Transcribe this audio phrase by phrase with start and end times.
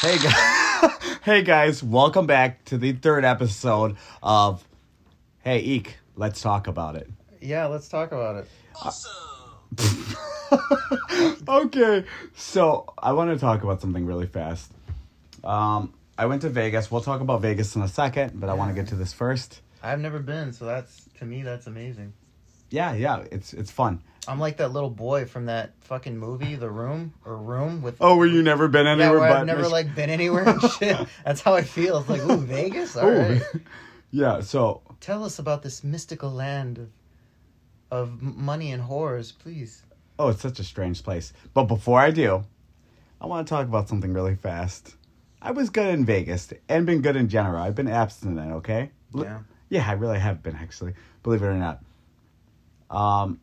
[0.00, 0.92] Hey guys,
[1.24, 4.66] hey guys, welcome back to the third episode of
[5.40, 7.06] Hey Eek, let's talk about it.
[7.42, 8.48] Yeah, let's talk about it.
[8.82, 9.12] Awesome.
[11.48, 14.72] okay, so I want to talk about something really fast.
[15.44, 16.90] Um, I went to Vegas.
[16.90, 19.60] We'll talk about Vegas in a second, but I want to get to this first.
[19.82, 22.14] I've never been, so that's to me that's amazing.
[22.70, 24.00] Yeah, yeah, it's it's fun.
[24.28, 28.16] I'm like that little boy from that fucking movie, The Room or Room with Oh,
[28.16, 30.62] were you never been yeah, anywhere where but I've never Mich- like been anywhere and
[30.78, 30.96] shit.
[31.24, 31.98] That's how I feel.
[31.98, 32.96] It's like, ooh, Vegas.
[32.96, 33.18] All Ooh.
[33.18, 33.42] right.
[34.10, 36.90] yeah, so Tell us about this mystical land of
[37.92, 39.82] of money and horrors, please.
[40.18, 41.32] oh, it's such a strange place.
[41.54, 42.44] But before I do,
[43.20, 44.94] I want to talk about something really fast.
[45.42, 47.60] I was good in Vegas and been good in general.
[47.60, 48.90] I've been abstinent, okay?
[49.12, 49.40] Yeah.
[49.70, 50.94] Yeah, I really have been actually,
[51.24, 51.82] believe it or not.
[52.90, 53.40] Um,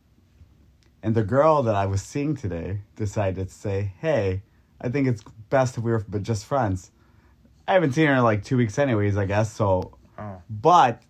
[1.02, 4.42] and the girl that I was seeing today decided to say, "Hey,
[4.80, 6.90] I think it's best if we were but just friends."
[7.66, 9.16] I haven't seen her in like two weeks, anyways.
[9.16, 9.98] I guess so.
[10.18, 11.02] Oh, But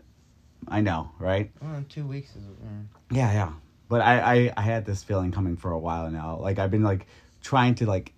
[0.67, 1.51] I know, right?
[1.63, 2.43] well, two weeks is.
[2.43, 2.87] Mm.
[3.11, 3.53] Yeah, yeah.
[3.89, 6.37] But I, I, I had this feeling coming for a while now.
[6.39, 7.07] Like I've been like
[7.41, 8.13] trying to like,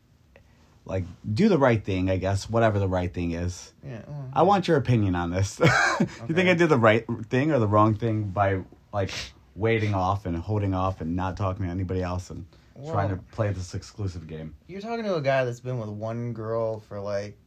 [0.84, 2.10] like do the right thing.
[2.10, 3.72] I guess whatever the right thing is.
[3.86, 4.00] Yeah.
[4.08, 5.60] Well, I want your opinion on this.
[6.00, 9.12] you think I did the right thing or the wrong thing by like
[9.54, 12.46] waiting off and holding off and not talking to anybody else and
[12.86, 14.54] trying to play this exclusive game?
[14.66, 17.38] You're talking to a guy that's been with one girl for like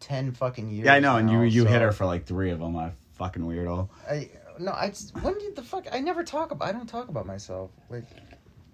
[0.00, 0.86] ten fucking years.
[0.86, 1.16] Yeah, I know.
[1.16, 2.76] And you now, you hit so- her for like three of them.
[2.76, 3.88] I fucking weirdo.
[4.08, 5.86] I no, I just, when did the fuck?
[5.92, 6.68] I never talk about.
[6.68, 7.70] I don't talk about myself.
[7.90, 8.04] Like,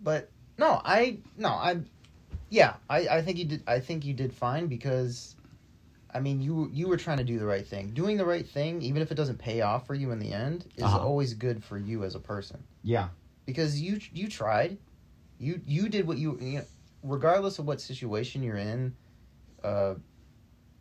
[0.02, 1.80] but no, I no, I,
[2.50, 3.62] yeah, I I think you did.
[3.66, 5.36] I think you did fine because,
[6.12, 7.90] I mean, you you were trying to do the right thing.
[7.94, 10.66] Doing the right thing, even if it doesn't pay off for you in the end,
[10.76, 10.98] is Uh-huh.
[11.00, 13.08] always good for you as a person Yeah.
[13.46, 14.78] because you you tried,
[15.38, 16.64] you you did what you you know,
[17.02, 18.94] regardless of what situation you're in,
[19.64, 19.94] uh,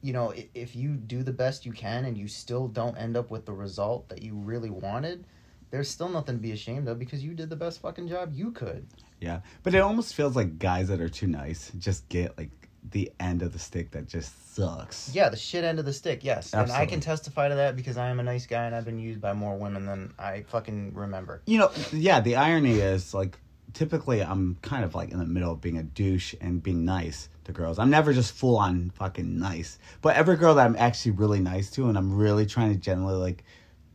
[0.01, 3.17] you know i- if you do the best you can and you still don't end
[3.17, 5.25] up with the result that you really wanted,
[5.71, 8.51] there's still nothing to be ashamed of because you did the best fucking job you
[8.51, 8.87] could.
[9.19, 9.41] Yeah.
[9.63, 12.58] But it almost feels like guys that are too nice just get like
[12.91, 15.11] the end of the stick that just sucks.
[15.13, 17.97] Yeah, the shit end of the stick, yes, and I can testify to that because
[17.97, 20.93] I am a nice guy and I've been used by more women than I fucking
[20.93, 21.41] remember.
[21.45, 23.39] you know, yeah, the irony is like
[23.73, 27.29] typically I'm kind of like in the middle of being a douche and being nice
[27.45, 27.79] to girls.
[27.79, 29.77] I'm never just full on fucking nice.
[30.01, 33.15] But every girl that I'm actually really nice to and I'm really trying to generally
[33.15, 33.43] like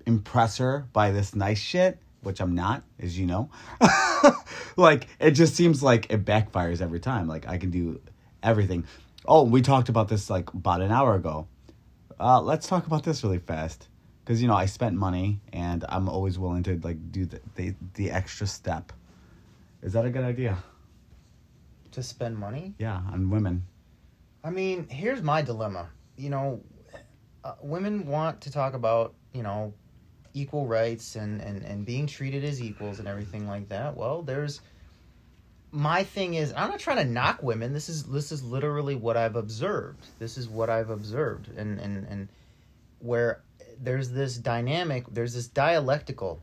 [0.06, 3.50] impress her by this nice shit, which I'm not, as you know.
[4.76, 7.26] like it just seems like it backfires every time.
[7.26, 8.00] Like I can do
[8.44, 8.84] everything.
[9.26, 11.48] Oh, we talked about this like about an hour ago.
[12.20, 13.88] Uh, let's talk about this really fast
[14.24, 17.74] because you know I spent money and I'm always willing to like do the, the
[17.94, 18.92] the extra step.
[19.82, 20.56] Is that a good idea?
[21.92, 23.64] To spend money, Yeah, on women.
[24.42, 25.88] I mean, here's my dilemma.
[26.16, 26.60] You know,
[27.44, 29.72] uh, women want to talk about, you know,
[30.32, 33.96] equal rights and, and, and being treated as equals and everything like that.
[33.96, 34.60] Well, there's
[35.74, 37.72] my thing is I'm not trying to knock women.
[37.72, 40.06] This is this is literally what I've observed.
[40.20, 42.28] This is what I've observed and and, and
[43.00, 43.42] where
[43.82, 46.40] there's this dynamic, there's this dialectical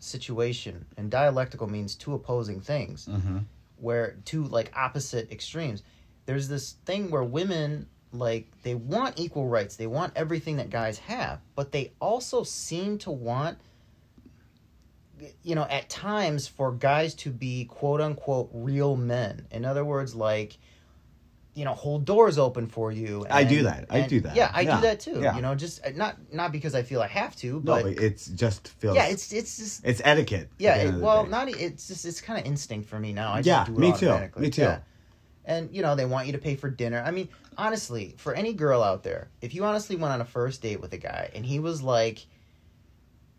[0.00, 0.84] situation.
[0.96, 3.38] And dialectical means two opposing things Mm-hmm.
[3.76, 5.82] where two like opposite extremes
[6.26, 10.98] there's this thing where women like they want equal rights they want everything that guys
[10.98, 13.58] have but they also seem to want
[15.42, 20.14] you know at times for guys to be quote unquote real men in other words
[20.14, 20.56] like
[21.54, 23.86] you know hold doors open for you I do and- that.
[23.90, 24.34] I and- do that.
[24.36, 24.76] yeah i Yeah.
[24.76, 25.36] do that too Yeah.
[25.36, 27.92] you know just uh, not not because i feel i have to No, but but
[28.02, 28.96] it's just feels.
[28.96, 30.48] yeah it's it's just it's etiquette.
[30.58, 33.32] yeah, it, well, not it's just it's kind of instinct for me now.
[33.32, 34.62] I just Yeah, do it me too, me too.
[34.62, 34.78] Yeah.
[35.44, 37.02] And you know they want you to pay for dinner.
[37.04, 37.28] I mean,
[37.58, 40.92] honestly, for any girl out there, if you honestly went on a first date with
[40.94, 42.24] a guy and he was like,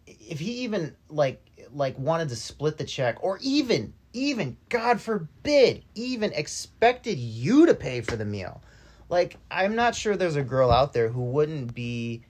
[0.07, 5.83] if he even like like wanted to split the check, or even even God forbid,
[5.95, 8.61] even expected you to pay for the meal,
[9.09, 12.23] like I'm not sure there's a girl out there who wouldn't be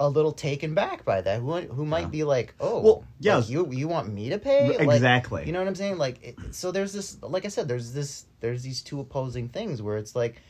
[0.00, 1.40] a little taken back by that.
[1.40, 2.08] Who who might Yeah.
[2.08, 3.36] be like, oh, Well, yeah.
[3.36, 4.76] like, you you want me to pay?
[4.78, 5.44] Like, exactly.
[5.46, 5.98] you know what I'm saying?
[5.98, 9.80] Like, it, so there's this, like I said, there's this, there's these two opposing things
[9.80, 10.40] where it's like,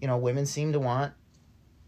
[0.00, 1.14] you know, women seem to want.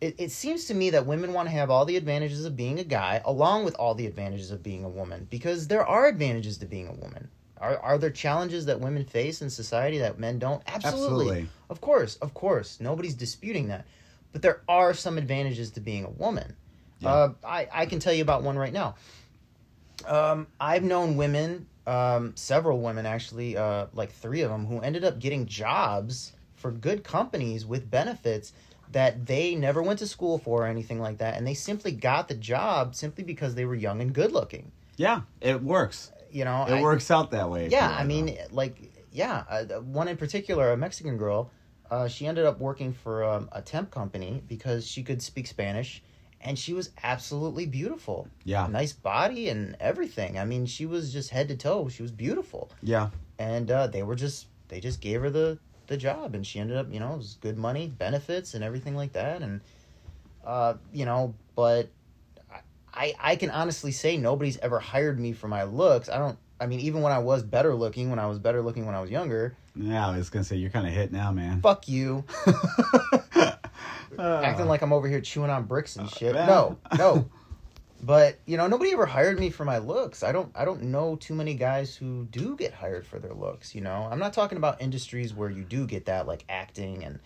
[0.00, 2.78] It, it seems to me that women want to have all the advantages of being
[2.78, 6.58] a guy, along with all the advantages of being a woman, because there are advantages
[6.58, 7.28] to being a woman.
[7.60, 10.62] Are are there challenges that women face in society that men don't?
[10.66, 11.26] Absolutely.
[11.26, 11.48] Absolutely.
[11.70, 12.78] Of course, of course.
[12.80, 13.86] Nobody's disputing that.
[14.32, 16.54] But there are some advantages to being a woman.
[17.00, 17.10] Yeah.
[17.10, 18.96] Uh, I, I can tell you about one right now.
[20.06, 25.04] Um, I've known women, um, several women actually, uh, like three of them, who ended
[25.04, 28.52] up getting jobs for good companies with benefits
[28.92, 32.28] that they never went to school for or anything like that, and they simply got
[32.28, 34.72] the job simply because they were young and good looking.
[34.96, 36.10] Yeah, it works.
[36.30, 37.68] You know, It I- works out that way.
[37.68, 38.76] Yeah, I mean, like,
[39.12, 41.50] yeah, uh, one in particular, a Mexican girl.
[41.90, 46.02] Uh, she ended up working for um, a temp company because she could speak Spanish,
[46.42, 48.28] and she was absolutely beautiful.
[48.44, 48.66] Yeah.
[48.66, 50.38] nice body and everything.
[50.38, 51.88] I mean, she was just head to toe.
[51.88, 53.08] She was beautiful, Yeah.
[53.38, 55.58] and uh, they were just they just gave her the
[55.88, 58.94] the job, and she ended up, you know, it was good money, benefits, and everything
[58.94, 59.60] like that, and
[60.46, 61.88] uh, you know, but
[62.94, 66.08] I I can honestly say nobody's ever hired me for my looks.
[66.08, 66.38] I don't.
[66.60, 69.00] I mean, even when I was better looking, when I was better looking when I
[69.00, 71.60] was younger, Yeah, I was gonna say you're kind of hit now, man.
[71.60, 73.52] fuck you, Uh,
[74.18, 76.34] acting like I'm over here chewing on bricks and shit.
[76.34, 76.46] yeah.
[76.46, 77.30] No, no.
[78.00, 80.22] But you know, nobody ever hired me for my looks.
[80.22, 80.52] I don't.
[80.54, 83.74] I don't know too many guys who do get hired for their looks.
[83.74, 87.18] You know, I'm not talking about industries where you do get that, like acting and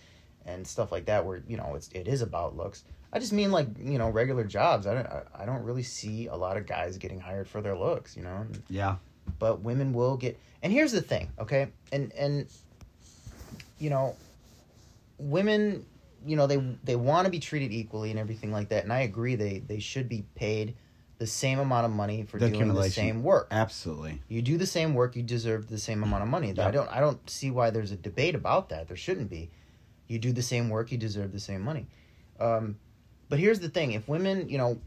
[0.47, 2.85] and stuff like that, where you know it's it is about looks.
[3.13, 4.87] I just mean like you know regular jobs.
[4.87, 5.07] I don't.
[5.07, 8.17] I, I don't really see a lot of guys getting hired for their looks.
[8.17, 8.97] You know, yeah.
[9.39, 12.47] but women will get and here's the thing okay and and
[13.79, 14.17] you know
[15.19, 15.85] women
[16.27, 19.01] you know they they want to be treated equally and everything like that and i
[19.01, 20.75] agree they they should be paid
[21.23, 23.47] the same amount of money for The doing the same work.
[23.53, 24.21] Absolutely.
[24.27, 26.51] you do the same work you deserve the same amount of money.
[26.51, 26.67] Yeah.
[26.67, 28.89] i don't i don't see why there's a debate about that.
[28.89, 29.49] There shouldn't be.
[30.09, 31.87] You do the same work you deserve the same money.
[32.41, 32.77] Um,
[33.29, 34.81] but here's the thing if women you know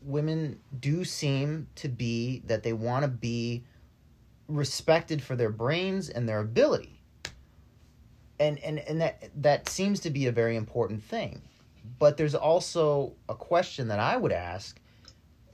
[0.00, 3.62] women do seem to be that they want to be
[4.48, 7.01] respected for their brains and their ability
[8.42, 11.40] and and and that that seems to be a very important thing
[11.98, 14.80] but there's also a question that i would ask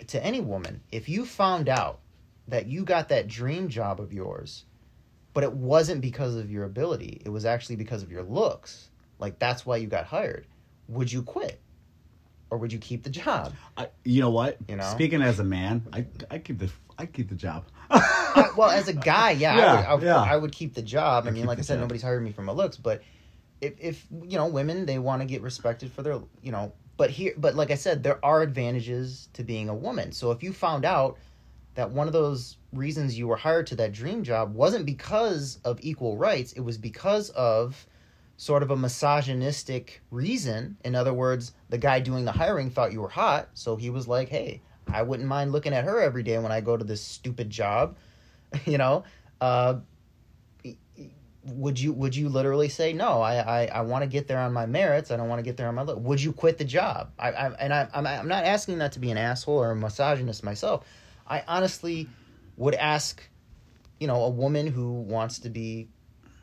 [0.07, 2.01] to any woman if you found out
[2.47, 4.65] that you got that dream job of yours
[5.35, 9.39] but it wasn't because of your ability it was actually because of your looks like
[9.39, 10.47] that's why you got hired
[10.89, 11.61] would you quit
[12.51, 14.57] or would you keep the job I, you know what?
[14.69, 14.85] You know?
[14.85, 17.65] Speaking as a man, I I keep the I keep the job.
[17.91, 20.23] I, well, as a guy, yeah, Yeah, I, would, I, would, yeah.
[20.23, 21.27] I would keep the job.
[21.27, 23.03] I mean, like I said, nobody's hired me for my looks, but
[23.61, 27.11] if, if you know, women they want to get respected for their, you know, but
[27.11, 30.13] here, but like I said, there are advantages to being a woman.
[30.13, 31.19] So if you found out
[31.75, 35.79] that one of those reasons you were hired to that dream job wasn't because of
[35.81, 37.87] equal rights, it was because of
[38.37, 40.77] sort of a misogynistic reason.
[40.85, 44.09] In other words, the guy doing the hiring thought you were hot, so he was
[44.09, 44.61] like, "Hey,
[44.93, 47.97] I wouldn't mind looking at her every day when I go to this stupid job."
[48.65, 49.05] you know,
[49.41, 49.77] uh,
[51.45, 53.21] would you would you literally say no?
[53.21, 55.11] I I, I want to get there on my merits.
[55.11, 55.99] I don't want to get there on my look.
[56.01, 57.13] Would you quit the job?
[57.19, 59.77] I, I and I I'm I'm not asking that to be an asshole or a
[59.77, 60.85] misogynist myself.
[61.27, 62.09] I honestly
[62.57, 63.23] would ask,
[64.01, 65.89] you know, a woman who wants to be,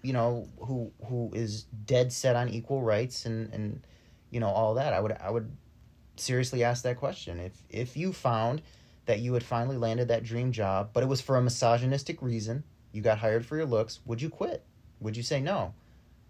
[0.02, 3.86] you know, who who is dead set on equal rights and and
[4.32, 4.94] you know all that.
[4.94, 5.52] I would I would
[6.18, 8.62] seriously ask that question if if you found
[9.06, 12.64] that you had finally landed that dream job, but it was for a misogynistic reason.
[12.92, 14.00] You got hired for your looks.
[14.06, 14.64] Would you quit?
[15.02, 15.74] Would you say no?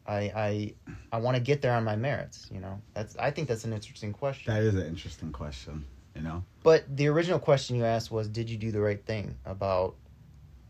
[0.08, 0.74] I I
[1.12, 2.48] I want to get there on my merits.
[2.52, 4.54] You know, that's I think that's an interesting question.
[4.54, 5.86] That is an interesting question.
[6.16, 6.44] You know.
[6.64, 9.96] But the original question you asked was, did you do the right thing about,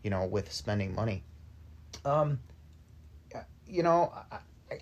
[0.02, 1.22] you know, with spending money?
[2.04, 2.40] Um,
[3.66, 4.38] you know, I,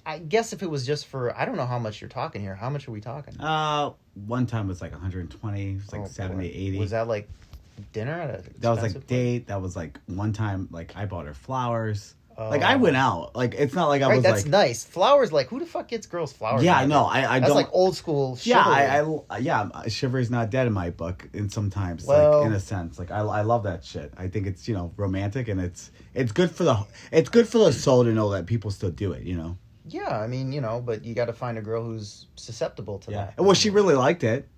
[0.07, 2.55] I- guess if it was just for, I don't know how much you're talking here.
[2.55, 3.39] How much are we talking?
[3.41, 3.91] Uh,
[4.27, 5.71] one time was like 120.
[5.71, 6.55] It was like Oh, 70, boy.
[6.55, 6.79] 80.
[6.79, 7.29] Was that like
[7.93, 9.05] dinner at a that was like place?
[9.05, 9.47] date.
[9.49, 10.69] That was like one time.
[10.71, 12.15] Like I bought her flowers.
[12.37, 12.49] Oh.
[12.49, 13.37] Like I went out.
[13.37, 14.51] Like it's not like I Right, was that's like.
[14.51, 14.85] nice.
[14.85, 16.65] Flowers, like who the fuck gets girls flowers?
[16.65, 17.05] Yeah, I know.
[17.05, 17.57] I I That's don't.
[17.57, 18.37] like old school.
[18.43, 18.61] yeah.
[18.65, 19.61] I, I uh, yeah.
[19.61, 21.29] Um, uh, chivalry's not dead in my book.
[21.33, 24.13] And sometimes, Well- like in a sense, like I I love that shit.
[24.17, 27.59] I think it's you know romantic and it's it's good for the it's good for
[27.59, 29.23] the soul to know that people still do it.
[29.25, 29.57] You know.
[29.87, 33.11] Yeah, I mean, you know, but you got to find a girl who's susceptible to
[33.11, 33.31] Yeah.
[33.37, 33.43] that.
[33.43, 34.49] Well, she really liked it.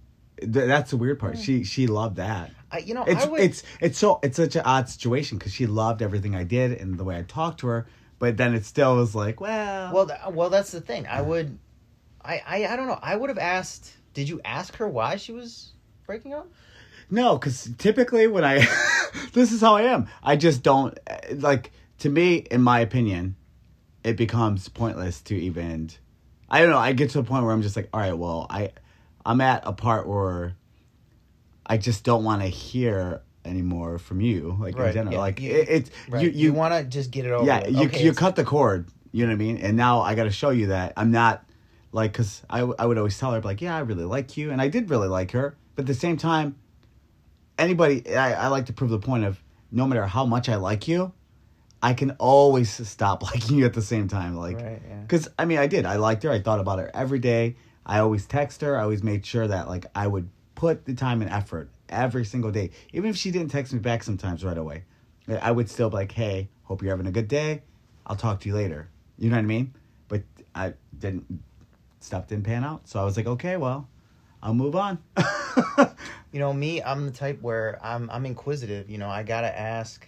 [0.40, 1.34] Th- That's the weird part.
[1.36, 1.44] Mm.
[1.44, 2.50] She she loved that.
[2.70, 5.66] I, you know, It's would, it's it's so it's such an odd situation because she
[5.66, 7.86] loved everything I did and the way I talked to her,
[8.18, 11.06] but then it still was like, well, Well, th- well, that's the thing.
[11.06, 11.58] I would,
[12.22, 12.98] I, I, I don't know.
[13.00, 13.92] I would have asked.
[14.14, 15.72] Did you ask her why she was
[16.06, 16.48] breaking up?
[17.10, 18.66] No, because typically when I,
[19.32, 20.08] this is how I am.
[20.22, 21.72] I just don't eh, like.
[22.00, 23.36] To me, in my opinion,
[24.06, 25.90] it becomes pointless to even.
[26.48, 26.78] I don't know.
[26.78, 28.70] I get to a point where I'm just like, all right, well, I,
[29.24, 30.54] I'm at a part where.
[31.68, 35.14] I just don't want to hear anymore from you, like in Right, general.
[35.14, 36.22] yeah, like you- it, it's Right.
[36.22, 37.44] you, You, you, want to just get it over.
[37.44, 38.86] yeah, you Okay, you it's- cut the cord.
[39.10, 39.56] You know what I mean?
[39.58, 41.44] And now I got to show you that I'm not
[41.90, 44.60] like because I I would always tell her like, yeah, I really like you, and
[44.62, 46.54] I did really like her, but at the same time,
[47.58, 50.86] anybody I, I like to prove the point of no matter how much I like
[50.86, 51.12] you,
[51.82, 55.00] I can always stop liking you at the same time, like Right, yeah.
[55.02, 57.56] because I mean I did I liked her, I thought about her every day.
[57.84, 58.76] I always text her.
[58.76, 62.50] I always made sure that like I would put the time and effort every single
[62.50, 64.84] day, even if she didn't text me back sometimes right away.
[65.28, 67.62] I would still be like, "Hey, hope you're having a good day.
[68.06, 69.74] I'll talk to you later." You know what I mean?
[70.08, 70.22] But
[70.54, 71.42] I didn't.
[72.00, 73.88] Stuff didn't pan out, so I was like, "Okay, well,
[74.42, 74.98] I'll move on."
[76.32, 78.90] You know, me, I'm the type where I'm I'm inquisitive.
[78.90, 80.06] You know, I gotta ask.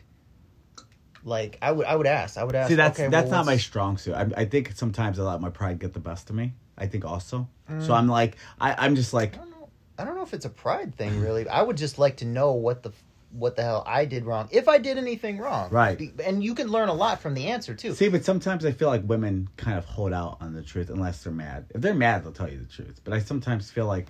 [1.24, 2.68] Like I would I would ask I would ask.
[2.68, 4.14] See, that's okay, that's well, not my strong suit.
[4.14, 6.52] I, I think sometimes I let my pride get the best of me.
[6.76, 7.48] I think also.
[7.70, 7.84] Mm.
[7.84, 9.68] So I'm like, I, I'm just like, I don't know.
[9.98, 11.48] I don't know if it's a pride thing, really.
[11.48, 12.92] I would just like to know what the
[13.32, 15.70] what the hell I did wrong, if I did anything wrong.
[15.70, 16.00] Right.
[16.24, 17.92] And you can learn a lot from the answer too.
[17.94, 21.24] see, but sometimes I feel like women kind of hold out on the truth unless
[21.24, 21.66] they're mad.
[21.74, 23.00] If they're mad, they'll tell you the truth.
[23.04, 24.06] But I sometimes feel like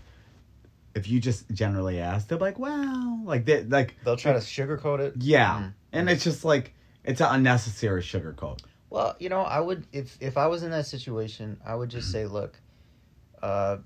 [0.95, 4.38] if you just generally ask, they'll be like, well, like they like They'll try to
[4.38, 5.15] sugarcoat it.
[5.19, 5.73] yeah, Mm.
[5.93, 6.75] and it's just like
[7.09, 8.61] it's an unnecessary sugarcoat.
[8.91, 12.12] Well, you know, I would if if I was in that situation, I would just
[12.12, 12.61] say, look,
[13.43, 13.79] uh,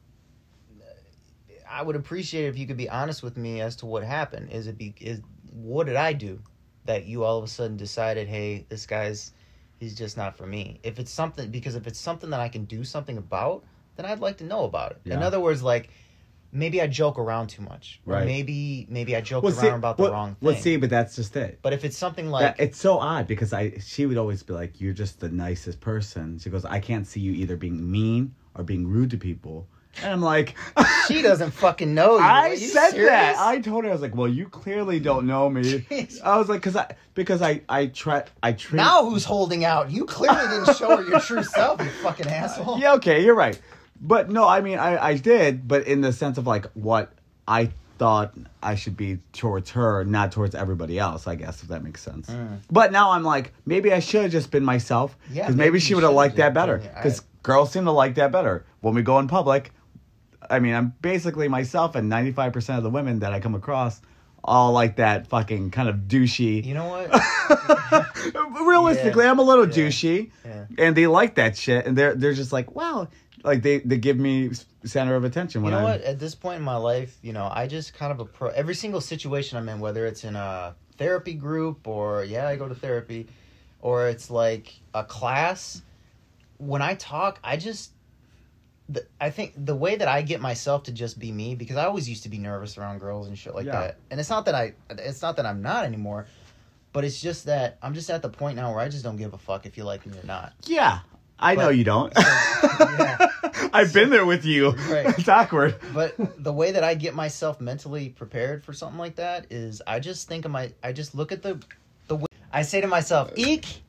[1.69, 4.50] I would appreciate if you could be honest with me as to what happened.
[4.50, 5.21] Is it be is
[5.52, 6.41] what did I do
[6.85, 9.33] that you all of a sudden decided, hey, this guy's
[9.79, 10.81] he's just not for me.
[10.83, 13.64] If it's something because if it's something that I can do something about,
[13.97, 15.00] then I'd like to know about it.
[15.17, 15.91] In other words, like
[16.52, 18.26] maybe I joke around too much, or Right.
[18.26, 20.47] maybe maybe I joke Well, around see, about the well, wrong thing.
[20.49, 21.59] well, see, but that's just it.
[21.62, 24.52] but if it's something like that, it's so odd because I she would always be
[24.52, 28.35] like, "You're just the nicest person." She goes, "I can't see you either being mean
[28.54, 29.66] or being rude to people,"
[30.02, 30.54] and I'm like,
[31.09, 32.23] she doesn't fucking know you.
[32.25, 33.09] I you said serious?
[33.09, 33.37] that.
[33.38, 35.87] I told her I was like, "Well, you clearly don't know me."
[36.25, 39.90] I was like, "Cause I because I I try I treat Now who's holding out?
[39.90, 42.78] You clearly didn't show her your true self, you fucking asshole.
[42.78, 43.59] yeah okay you're right,
[44.02, 47.12] but no, I mean I I did, but in the sense of like what
[47.49, 51.26] I thought I should be towards her, not towards everybody else.
[51.26, 52.28] I guess if that makes sense.
[52.28, 52.59] Mm.
[52.71, 55.16] But now I'm like, maybe I should have just been myself.
[55.30, 56.78] Yeah, because maybe maybe she would have liked that better.
[56.78, 59.73] Because girls seem to like that better when we go in public.
[60.50, 64.00] I mean, I'm basically myself, and 95% of the women that I come across
[64.44, 66.64] all like that fucking kind of douchey.
[66.64, 67.09] You know what?
[68.66, 69.73] Realistically, I'm a little Yeah.
[69.87, 70.64] douchey, Yeah.
[70.78, 73.09] and they like that shit, and they're they're just like, wow,
[73.45, 74.51] like they they give me
[74.85, 75.85] center of attention You know I'm.
[75.85, 76.01] what?
[76.03, 79.01] At this point in my life, you know, I just kind of approach every single
[79.01, 83.29] situation I'm in, whether it's in a therapy group or yeah, I go to therapy,
[83.81, 85.83] or it's like a class.
[86.59, 87.91] When I talk, I just,
[88.89, 91.87] the, I think the way that I get myself to just be me because I
[91.87, 93.81] always used to be nervous around girls and shit like Yeah.
[93.81, 96.27] that, and it's not that I, it's not that I'm not anymore,
[96.93, 99.33] but it's just that I'm just at the point now where I just don't give
[99.35, 100.53] a fuck if you like me or not.
[100.67, 101.01] Yeah,
[101.43, 102.13] I know you don't.
[102.17, 103.29] Yeah.
[103.75, 104.71] I've been there with you.
[104.71, 105.07] Right.
[105.19, 105.77] It's awkward.
[105.95, 109.99] but the way that I get myself mentally prepared for something like that is I
[110.01, 111.59] just think of my I just look at the
[112.09, 113.83] the I say to myself, "Eek."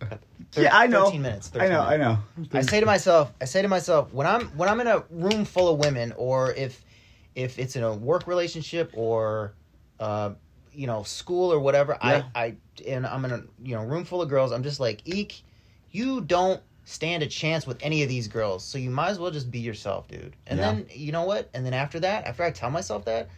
[0.00, 0.18] Thir-
[0.62, 1.04] yeah, I know.
[1.04, 1.48] 13 minutes.
[1.48, 1.80] 13 I know.
[1.82, 2.18] I know.
[2.52, 5.44] I say to myself, I say to myself when I'm when I'm in a room
[5.44, 6.82] full of women or if
[7.34, 9.52] if it's in a work relationship or
[10.00, 10.30] uh
[10.72, 12.24] you know, school or whatever, Yeah.
[12.34, 12.54] I I
[12.86, 15.42] and I'm in a you know, room full of girls, I'm just like, "Eek,
[15.90, 18.64] you don't stand a chance with any of these girls.
[18.64, 20.34] So you might as well just be yourself, dude.
[20.46, 20.64] And Yeah.
[20.72, 21.50] then you know what?
[21.52, 23.28] And then after that, after I tell myself that,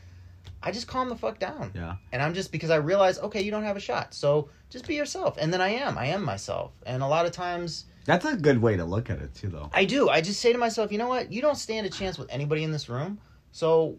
[0.63, 1.73] I just calm the fuck down.
[1.75, 1.97] Yeah.
[2.13, 4.13] And I'm just because I realize, okay, you don't have a shot.
[4.13, 5.39] So just be yourself.
[5.41, 5.97] And then I am.
[5.97, 6.73] I am myself.
[6.85, 9.71] And a lot of times That's a good way to look at it too, though.
[9.73, 10.09] I do.
[10.09, 11.33] I just say to myself, you know what?
[11.33, 13.19] You don't stand a chance with anybody in this room.
[13.53, 13.97] So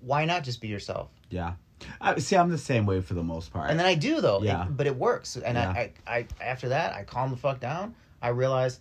[0.00, 1.08] why not just be yourself?
[1.30, 1.54] Yeah.
[2.00, 3.68] I, see, I'm the same way for the most part.
[3.70, 4.42] And then I do though.
[4.42, 4.66] It- Yeah.
[4.70, 5.36] but it works.
[5.36, 5.70] And Yeah.
[5.70, 7.94] I, I, I after that, I calm the fuck down.
[8.20, 8.78] I realize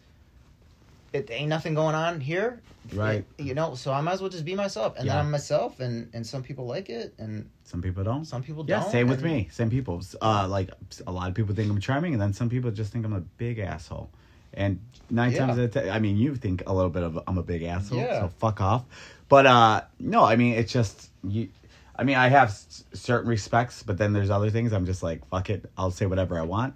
[1.14, 2.62] it ain't nothing going on here.
[2.94, 3.26] Right.
[3.38, 4.96] It- you know, so I might as well just be myself.
[4.98, 5.14] And Yeah.
[5.18, 8.26] then I'm myself and and some people like it and some people don't.
[8.26, 8.86] some people Yeah, don't.
[8.88, 9.48] Yeah, same with me.
[9.52, 10.02] Same people.
[10.22, 10.72] Uh, like
[11.08, 13.22] a lot of people think I'm charming, and then some people just think I'm a
[13.22, 14.10] big asshole.
[14.54, 15.46] And nine Yeah.
[15.46, 17.64] times out of ten, I mean, you think a little bit of I'm a big
[17.64, 18.22] asshole, Yeah.
[18.22, 18.84] so fuck off.
[19.30, 21.50] But uh, no, I mean, it's just you.
[21.96, 25.26] I mean, I have s- certain respects, but then there's other things I'm just like,
[25.30, 26.74] fuck it, I'll say whatever I want,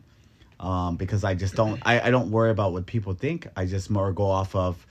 [0.59, 1.81] um, because I just don't.
[1.85, 3.47] I, I don't worry about what people think.
[3.55, 4.85] I just more go off of.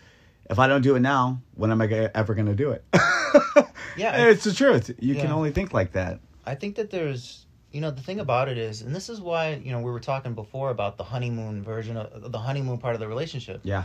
[0.51, 2.85] If I don't do it now, when am I ever going to do it?
[3.97, 4.27] Yeah.
[4.27, 4.91] it's the truth.
[4.99, 6.19] You can only think like that.
[6.45, 9.55] I think that there's, you know, the thing about it is, and this is why,
[9.55, 13.01] you know, we were talking before about the honeymoon version of the honeymoon part of
[13.01, 13.61] the relationship.
[13.63, 13.85] Yeah.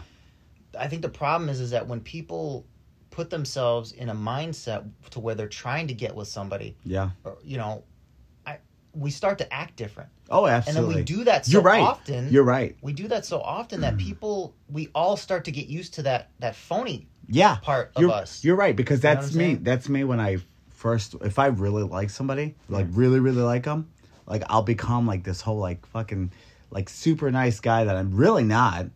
[0.78, 2.66] I think the problem is, is that when people
[3.12, 7.12] put themselves in a mindset to where they're trying to get with somebody, Yeah.
[7.24, 7.84] or, you know,
[8.94, 10.84] we start to act different, Oh, absolutely.
[10.86, 11.82] and then we do that so You're right.
[11.82, 12.30] often.
[12.32, 12.76] You're right.
[12.82, 16.32] we do that so often that people, we all start to get used to that
[16.40, 17.58] that phony Yeah.
[17.62, 18.44] part of You're, us.
[18.44, 19.44] you're right because that's I'm me.
[19.46, 19.64] saying?
[19.64, 20.38] That's me when I
[20.72, 23.90] first if I really like somebody, like really really like them,
[24.26, 26.32] like I'll become like this whole like fucking
[26.72, 28.88] like super nice guy that I'm really not.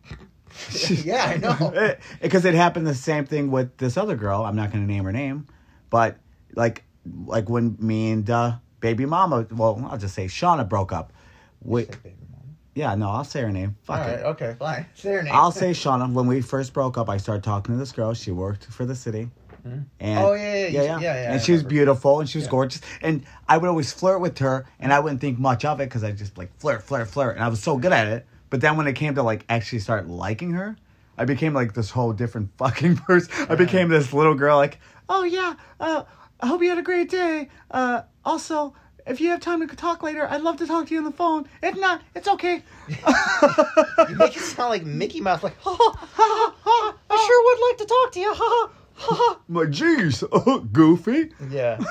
[1.04, 1.94] yeah, I know.
[2.22, 4.44] Because it happened the same thing with this other girl.
[4.44, 5.46] I'm not going to name her name,
[5.90, 6.16] but
[6.54, 6.84] like
[7.26, 11.14] like when me and uh, baby mama, well, I'll just say Shauna broke up.
[11.62, 12.44] We, Say baby mama.
[12.74, 13.76] yeah, no, I'll say her name.
[13.82, 14.10] Fuck All it.
[14.16, 14.84] right, okay, fine.
[14.94, 15.32] Say her name.
[15.34, 16.12] I'll say Shauna.
[16.12, 18.12] When we first broke up, I started talking to this girl.
[18.12, 19.30] She worked for the city.
[19.64, 22.44] And, Oh, yeah, yeah, you- yeah, yeah, And I she was beautiful and she was
[22.44, 22.50] Yeah.
[22.50, 22.82] gorgeous.
[23.00, 26.04] And I would always flirt with her, and I wouldn't think much of it because
[26.04, 28.26] I just like flirt, flirt, flirt, and I was so good at it.
[28.50, 30.76] But then when it came to like actually start liking her,
[31.16, 33.32] I became like this whole different fucking person.
[33.48, 36.02] I became this little girl, like, oh yeah, uh,
[36.40, 37.48] I hope you had a great day.
[37.70, 38.74] Uh, also,
[39.06, 41.12] if you have time to talk later, I'd love to talk to you on the
[41.12, 41.46] phone.
[41.62, 42.62] If not, it's okay.
[42.88, 46.96] You make it sound like Mickey Mouse, like, ha ha ha ha.
[47.10, 49.40] I sure would like to talk to you, ha ha ha.
[49.48, 51.30] I'm like, jeez, goofy.
[51.50, 51.78] Yeah.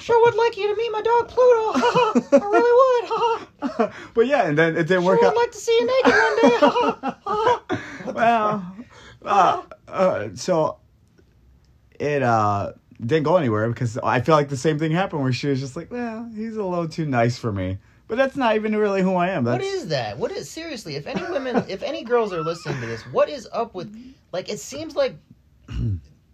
[0.00, 1.78] Sure would like you to meet my dog Pluto.
[1.78, 2.12] Ha ha.
[2.32, 3.08] I really would.
[3.08, 3.92] Ha ha.
[4.14, 5.34] but yeah, and then it didn't work Sure out.
[5.34, 6.56] would like to see you naked one day.
[6.58, 7.18] Ha ha.
[7.24, 8.12] Ha ha.
[8.12, 8.76] well,
[9.24, 10.78] uh, uh, so
[12.00, 15.48] it uh didn't go anywhere because I feel like the same thing happened where she
[15.48, 17.78] was just like, well, he's a little too nice for me.
[18.06, 19.44] But that's not even really who I am.
[19.44, 20.18] That's, What is that?
[20.18, 20.96] What is seriously?
[20.96, 23.96] If any women, if any girls are listening to this, what is up with?
[24.30, 25.16] Like, it seems like,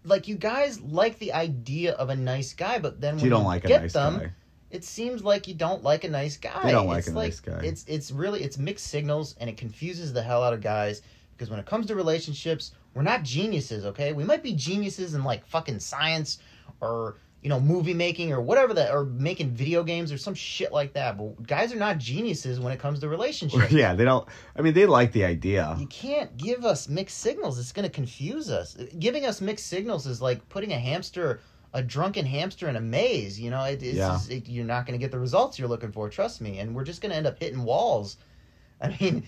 [0.05, 3.45] like you guys like the idea of a nice guy, but then when you don't
[3.45, 4.33] like a get nice them, guy.
[4.71, 6.61] it seems like you don't like a nice guy.
[6.65, 7.61] They don't like It's a nice guy.
[7.63, 11.03] It's it's really it's mixed signals, and it confuses the hell out of guys
[11.37, 13.87] because when it comes to relationships, we're not geniuses.
[13.87, 16.39] Okay, we might be geniuses in like fucking science
[16.81, 20.73] or you know movie making or whatever that or making video games or some shit
[20.73, 21.17] like that.
[21.17, 23.73] But guys are not geniuses when it comes to relationships.
[23.73, 24.29] yeah, they don't.
[24.57, 25.75] I mean, they like the idea.
[25.79, 27.59] You can't give us mixed signals.
[27.59, 28.77] It's going to confuse us.
[28.99, 31.41] Giving us mixed signals is like putting a hamster,
[31.73, 33.41] a drunken hamster, in a maze.
[33.41, 34.09] You know, it, Yeah.
[34.09, 36.11] just, it, you're not going to get the results you're looking for.
[36.11, 36.59] Trust me.
[36.59, 38.19] And we're just going to end up hitting walls.
[38.83, 39.25] I mean,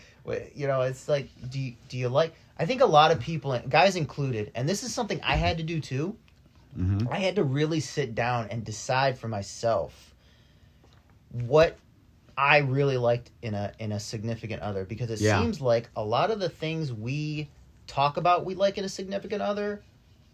[0.55, 2.35] you know, it's like, do you, do you like?
[2.59, 5.63] I think a lot of people, guys included, and this is something I had to
[5.63, 6.17] do too.
[6.75, 10.15] Hmm I had to really sit down and decide for myself
[11.31, 11.77] what
[12.37, 15.41] I really liked in a in a significant other because it Yeah.
[15.41, 17.49] seems like a lot of the things we
[17.87, 19.83] talk about we like in a significant other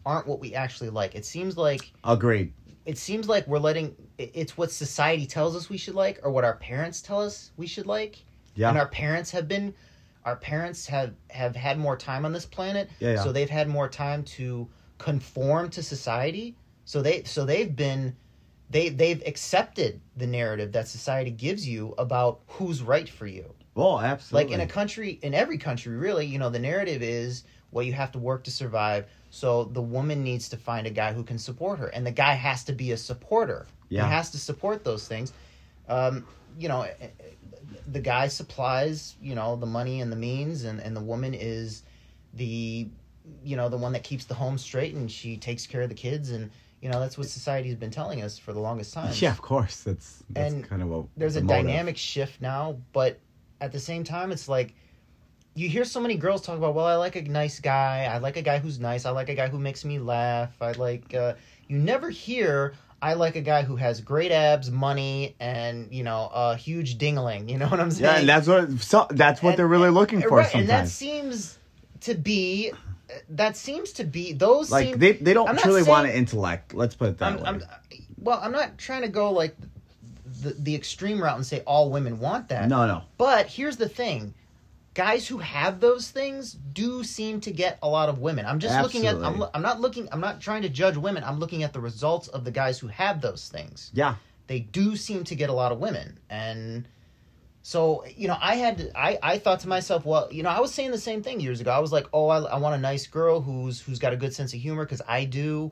[0.06, 1.14] aren't what we actually like.
[1.14, 2.52] It seems like Agreed.
[2.86, 6.44] it seems like we're letting it's what society tells us we should like or what
[6.44, 8.24] our parents tell us we should like.
[8.54, 8.68] Yeah.
[8.70, 9.74] And our parents have been
[10.24, 13.24] our parents have have had more time on this planet Yeah, yeah.
[13.24, 14.68] so they've had more time to
[14.98, 16.56] conform to society.
[16.84, 18.16] So they so they've been
[18.70, 23.54] they they've accepted the narrative that society gives you about who's right for you.
[23.74, 24.50] Well, absolutely.
[24.50, 27.92] like in a country in every country really you know the narrative is well you
[27.92, 29.06] have to work to survive.
[29.30, 32.32] So the woman needs to find a guy who can support her and the guy
[32.34, 33.66] has to be a supporter.
[33.90, 34.04] Yeah.
[34.04, 35.32] he has to support those things.
[35.88, 36.26] Um,
[36.58, 36.86] you know
[37.86, 41.82] the guy supplies you know the money and the means and, and the woman is
[42.34, 42.88] the
[43.44, 45.94] you know the one that keeps the home straight and she takes care of the
[45.94, 49.30] kids and you know that's what society's been telling us for the longest time yeah,
[49.30, 49.82] of course.
[49.82, 51.66] That's that's And kind of what there's a motive.
[51.66, 53.18] dynamic shift now, but
[53.60, 54.74] at the same time, it's like
[55.54, 58.04] you hear so many girls talk about, well, I like a nice guy.
[58.04, 59.04] I like a guy who's nice.
[59.04, 60.50] I like a guy who makes me laugh.
[60.60, 61.34] I like, uh,
[61.66, 66.30] you never hear, I like a guy who has great abs, money, and, you know,
[66.32, 67.48] a huge dingling.
[67.48, 68.04] You know what I'm saying?
[68.04, 70.68] Yeah, and that's what so, that's what And- they're really and- looking for right, And
[70.68, 71.58] that seems
[72.02, 72.70] to be,
[73.30, 76.18] that seems to be, those Like seem, they they don't I'm truly want saying- an
[76.18, 76.74] intellect.
[76.74, 77.42] Let's put it that I'm, way.
[77.44, 77.62] I'm,
[78.18, 79.56] well, I'm not trying to go like
[80.42, 82.68] the, the extreme route and say all women want that.
[82.68, 83.02] no, no.
[83.16, 84.34] But here's the thing.
[84.94, 88.44] Guys who have those things do seem to get a lot of women.
[88.46, 91.22] I'm just looking at I'm, I'm not looking I'm not trying to judge women.
[91.22, 93.90] I'm looking at the results of the guys who have those things.
[93.94, 94.16] Yeah.
[94.48, 96.18] They do seem to get a lot of women.
[96.28, 96.88] And
[97.68, 100.58] so, you know, I had to, I I thought to myself, well, you know, I
[100.60, 101.70] was saying the same thing years ago.
[101.70, 104.32] I was like, "Oh, I, I want a nice girl who's who's got a good
[104.32, 105.70] sense of humor cuz I do."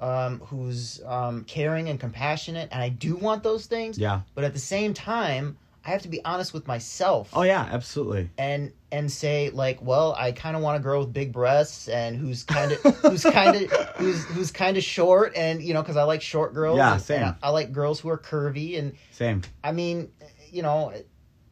[0.00, 3.96] Um, who's um, caring and compassionate, and I do want those things.
[3.96, 4.22] Yeah.
[4.34, 5.56] But at the same time,
[5.86, 8.28] I have to be honest with myself Oh yeah, absolutely.
[8.36, 12.16] and and say like, well, I kind of want a girl with big breasts and
[12.16, 15.96] who's kind of who's kind of who's who's kind of short, and you know, because
[15.96, 16.76] I like short girls.
[16.76, 17.22] Yeah, and, same.
[17.22, 19.42] and I, I like girls who are curvy, and Same.
[19.62, 20.10] I mean,
[20.50, 20.92] you know.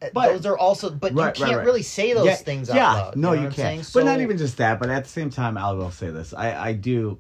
[0.05, 1.64] Uh, but- those are also, but Right, you can't right.
[1.67, 3.17] really say those yeah, things out yeah, loud.
[3.17, 3.79] no, know you, I'm saying?
[3.81, 3.90] can't.
[3.95, 4.79] But not even just that.
[4.79, 7.19] But at the same time, I will say this: I I do.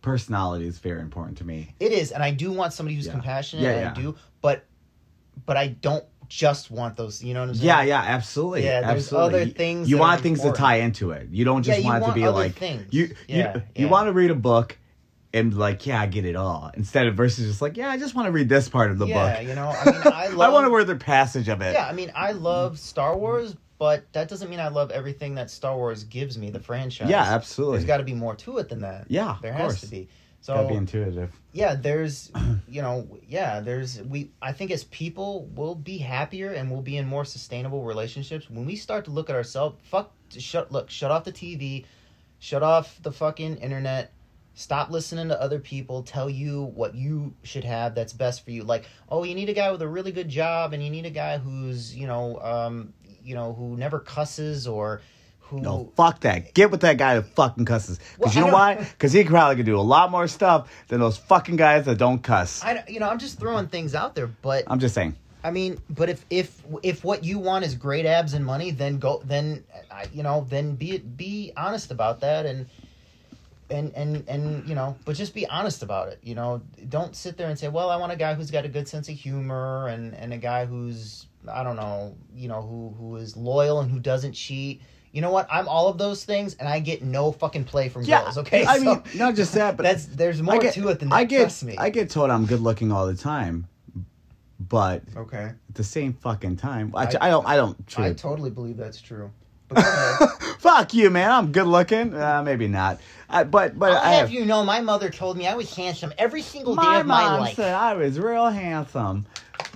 [0.00, 1.74] Personality is very important to me.
[1.78, 3.12] It is, and I do want somebody who's Yeah.
[3.12, 3.64] compassionate.
[3.64, 3.90] Yeah, yeah.
[3.92, 4.64] I do, but
[5.46, 7.22] but I don't just want those.
[7.22, 7.66] You know what I'm saying?
[7.68, 8.64] Yeah, yeah, absolutely.
[8.64, 9.34] Yeah, there's absolutely.
[9.34, 10.56] other You- things You that want things important.
[10.56, 11.28] to tie into it.
[11.30, 12.86] You don't just Yeah, you want it to be like things.
[12.92, 13.14] you.
[13.28, 14.76] You, you want to read a book.
[15.34, 16.70] And like, yeah, I get it all.
[16.74, 19.06] Instead of versus just like, yeah, I just want to read this part of the
[19.06, 19.42] yeah, book.
[19.42, 20.40] Yeah, you know, I mean, I love.
[20.40, 21.72] I want to read the passage of it.
[21.74, 25.50] Yeah, I mean, I love Star Wars, but that doesn't mean I love everything that
[25.50, 26.50] Star Wars gives me.
[26.50, 27.08] The franchise.
[27.08, 27.78] Yeah, absolutely.
[27.78, 29.06] There's got to be more to it than that.
[29.08, 29.80] Yeah, there has course.
[29.82, 30.08] to be.
[30.42, 31.30] So Gotta be intuitive.
[31.52, 32.32] yeah, there's,
[32.68, 34.32] you know, yeah, there's we.
[34.42, 38.66] I think as people, we'll be happier and we'll be in more sustainable relationships when
[38.66, 39.76] we start to look at ourselves.
[39.84, 40.72] Fuck, shut.
[40.72, 41.84] Look, shut off the TV,
[42.40, 44.12] shut off the fucking internet.
[44.54, 48.64] Stop listening to other people tell you what you should have that's best for you.
[48.64, 51.10] Like, oh, you need a guy with a really good job, and you need a
[51.10, 52.92] guy who's, you know, um,
[53.24, 55.00] you know, who never cusses or
[55.40, 55.60] who.
[55.60, 56.52] No, fuck that.
[56.52, 57.98] Get with that guy that fucking cusses.
[57.98, 58.74] Because Well, you know why?
[58.92, 62.22] Because he probably could do a lot more stuff than those fucking guys that don't
[62.22, 62.62] cuss.
[62.62, 65.16] I, you know, I'm just throwing things out there, but I'm just saying.
[65.44, 68.98] I mean, but if if if what you want is great abs and money, then
[68.98, 69.22] go.
[69.24, 72.66] Then I- you know, then be be honest about that, and
[73.72, 76.18] and and and you know, but just be honest about it.
[76.22, 78.68] You know, don't sit there and say, "Well, I want a guy who's got a
[78.68, 82.94] good sense of humor and and a guy who's I don't know, you know, who
[82.98, 84.82] who is loyal and who doesn't cheat."
[85.12, 85.46] You know what?
[85.50, 88.38] I'm all of those things, and I get no fucking play from girls.
[88.38, 91.10] Okay, I So mean, not just that, but that's there's more get, to it than
[91.10, 91.16] that.
[91.16, 91.76] I get, trust me.
[91.76, 93.68] I get told I'm good looking all the time,
[94.58, 97.76] but okay, at the same fucking time, I, I don't, I don't.
[97.98, 99.30] I totally believe that's true.
[99.74, 100.28] But go ahead.
[100.60, 101.30] Fuck you, man.
[101.30, 102.14] I'm good looking.
[102.14, 103.00] Uh, maybe not.
[103.28, 104.30] I, but but I'll I have have.
[104.30, 107.22] you know, my mother told me I was handsome every single day my of my
[107.24, 107.56] mom life.
[107.56, 109.26] said I was real handsome,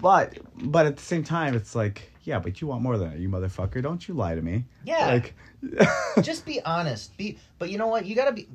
[0.00, 3.18] but but at the same time, it's like, yeah, but you want more than that,
[3.18, 3.82] you motherfucker.
[3.82, 4.64] Don't you lie to me.
[4.85, 5.06] Yeah.
[5.06, 5.35] Like,
[6.22, 7.16] Just be honest.
[7.16, 8.04] Be, but you know what?
[8.06, 8.48] You gotta be.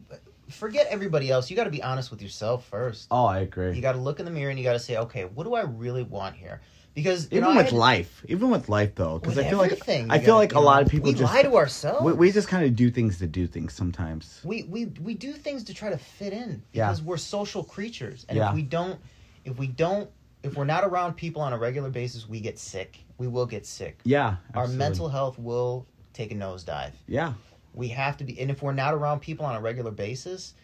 [0.49, 1.49] Forget everybody else.
[1.49, 3.08] You gotta be honest with yourself first.
[3.10, 3.73] oh, I agree.
[3.73, 6.04] You gotta look in the mirror and you gotta say, okay, what do I really
[6.04, 6.62] want here?
[6.93, 10.19] Because even know, with had- life, even with life though, because I feel like I
[10.19, 12.04] feel like a know, lot of people we just lie to ourselves.
[12.04, 14.41] we, we just kind of do things to do things sometimes.
[14.43, 16.88] we we we do things to try to fit in Yeah.
[16.88, 18.49] because we're social creatures and Yeah.
[18.49, 18.99] if we don't
[19.45, 20.10] if we don't
[20.43, 23.65] if we're not around people on a regular basis we get sick we will get
[23.65, 27.34] sick Yeah, our mental health will take a nosedive Yeah,
[27.73, 30.56] we have to be and if we're not around people on a regular basis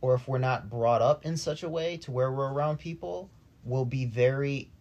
[0.00, 3.30] or if we're not brought up in such a way to where we're around people
[3.62, 4.72] we'll be very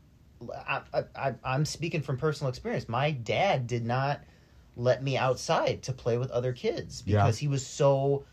[0.68, 4.22] I, I, I, i'm speaking from personal experience my dad did not
[4.76, 7.24] let me outside to play with other kids Yeah.
[7.24, 8.26] because he was so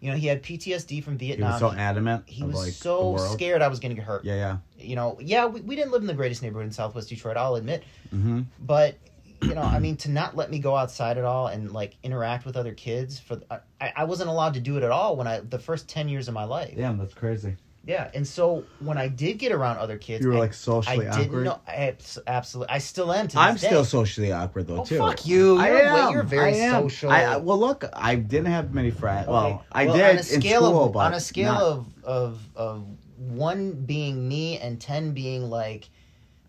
[0.00, 1.48] you know he had ptsd from Vietnam.
[1.48, 2.24] he was so adamant.
[2.26, 4.56] he of, was like, so scared i was going to get hurt Yeah, yeah.
[4.76, 7.54] you know yeah we, we didn't live in the greatest neighborhood in southwest detroit i'll
[7.54, 8.96] admit hmm but
[9.40, 12.44] you know i mean to not let me go outside at all and like interact
[12.44, 13.40] with other kids for
[13.80, 16.26] i, I wasn't allowed to do it at all when i the first 10 years
[16.28, 17.56] of my life Damn, that's crazy.
[17.84, 21.08] Yeah and so when i did get around other kids You were I- like socially
[21.08, 21.44] i didn't awkward.
[21.44, 24.98] know I, absolutely i still am I'm this still socially awkward though Oh, too.
[24.98, 25.58] fuck you.
[25.58, 26.12] I You're- am.
[26.12, 26.82] you're very I am.
[26.84, 27.10] social.
[27.10, 29.26] I, I- well, look, I didn't have many friends.
[29.28, 29.58] Well, Okay.
[29.72, 31.86] I Well, did on a scale in school, of but on a scale not- of
[32.04, 32.84] of of
[33.18, 35.88] one being me and ten being like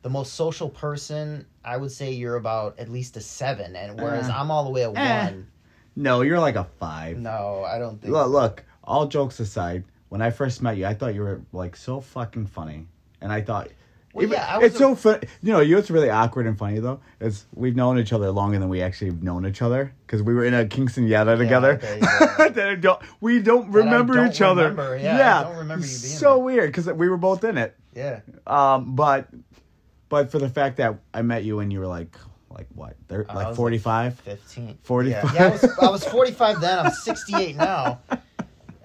[0.04, 4.30] the most social person, I would say you're about at least a seven, and whereas
[4.30, 5.26] Uh, I'm all the way at eh.
[5.26, 5.48] one.
[5.96, 7.18] No, you're like a five.
[7.18, 8.14] No, I don't think.
[8.14, 11.76] Look, look, all jokes aside, when I first met you, I thought you were like
[11.76, 12.86] so fucking funny,
[13.20, 13.70] and I thought.
[14.14, 15.22] Well, even- yeah, it's a- so fun.
[15.42, 18.30] You know, you know what's really awkward and funny though is we've known each other
[18.30, 21.36] longer than we actually have known each other because we were in a Kingston Yada
[21.36, 21.78] together.
[21.78, 22.50] there you go.
[22.50, 24.70] that I don't, we don't That I remember don't each other.
[24.70, 26.44] remember, yeah, I don't remember you being so there.
[26.46, 27.76] weird because we were both in it.
[27.96, 29.30] Yeah, Um, but
[30.10, 32.16] but for the fact that I met you when you were like
[32.52, 34.20] like what, thir- I like forty five.
[34.20, 34.78] fifteen.
[34.84, 35.24] 45.
[35.24, 36.78] Yeah, yeah I, was, I was forty five then.
[36.86, 38.00] I'm sixty eight now.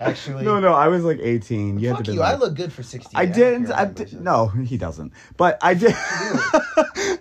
[0.01, 1.81] Actually, No, no, I was like eighteen.
[1.81, 2.21] You had Fuck to be you.
[2.21, 3.17] like, I look good for sixty.
[3.17, 3.73] I didn't.
[3.73, 5.13] I did, no, he doesn't.
[5.37, 5.93] But I did.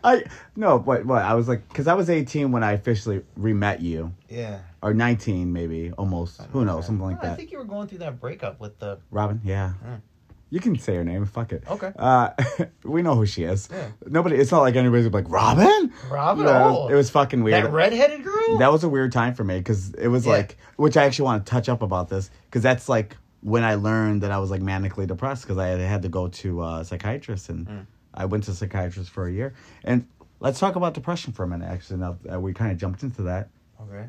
[0.04, 0.24] I
[0.56, 4.14] no, but what I was like, because I was 18 when I officially re-met you,
[4.30, 4.60] Yeah.
[4.82, 6.42] or 19 maybe, almost.
[6.52, 7.34] Who knows, something like I that.
[7.34, 9.00] I think you were going through that breakup with the.
[9.12, 9.74] Robin, yeah.
[9.86, 10.02] Mm.
[10.50, 11.26] You can say her name.
[11.26, 11.64] Fuck it.
[11.70, 11.92] Okay.
[11.98, 12.30] Uh,
[12.84, 13.68] we know who she is.
[13.72, 13.90] Yeah.
[14.06, 14.38] Nobody.
[14.38, 15.92] It's not like anybody's like Robin.
[16.10, 16.46] Robin.
[16.46, 17.66] Yeah, oh, it was fucking weird.
[17.66, 18.58] that redheaded girl.
[18.58, 20.32] That was a weird time for me because it was Yeah.
[20.34, 23.76] like, which I actually want to touch up about this because that's like when I
[23.76, 26.84] learned that I was like manically depressed because I had, had to go to a
[26.86, 27.86] psychiatrist and Mm.
[28.14, 29.54] I went to a psychiatrist for a year.
[29.84, 30.08] And
[30.40, 31.68] let's talk about depression for a minute.
[31.70, 33.50] Actually, now we kind of jumped into that,
[33.82, 34.08] okay.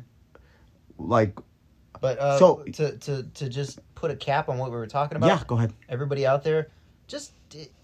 [0.97, 1.37] like,
[2.01, 5.15] But uh, So- to to to just put a cap on what we were talking
[5.17, 5.27] about.
[5.27, 5.73] yeah, go ahead.
[5.89, 6.69] Everybody out there,
[7.07, 7.33] just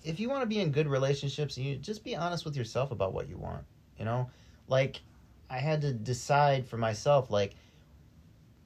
[0.03, 3.13] if you want to be in good relationships, you just be honest with yourself about
[3.13, 3.63] what you want.
[3.99, 4.29] You know,
[4.67, 5.01] like
[5.49, 7.55] I had to decide for myself, like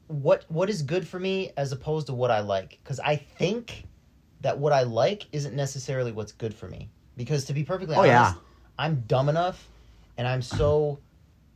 [0.07, 3.85] what what is good for me as opposed to what I like, because I think
[4.41, 6.89] that what I like isn't necessarily what's good for me.
[7.17, 8.41] Because to be perfectly Oh, honest, yeah.
[8.77, 9.67] I'm dumb enough,
[10.17, 10.99] and I'm so.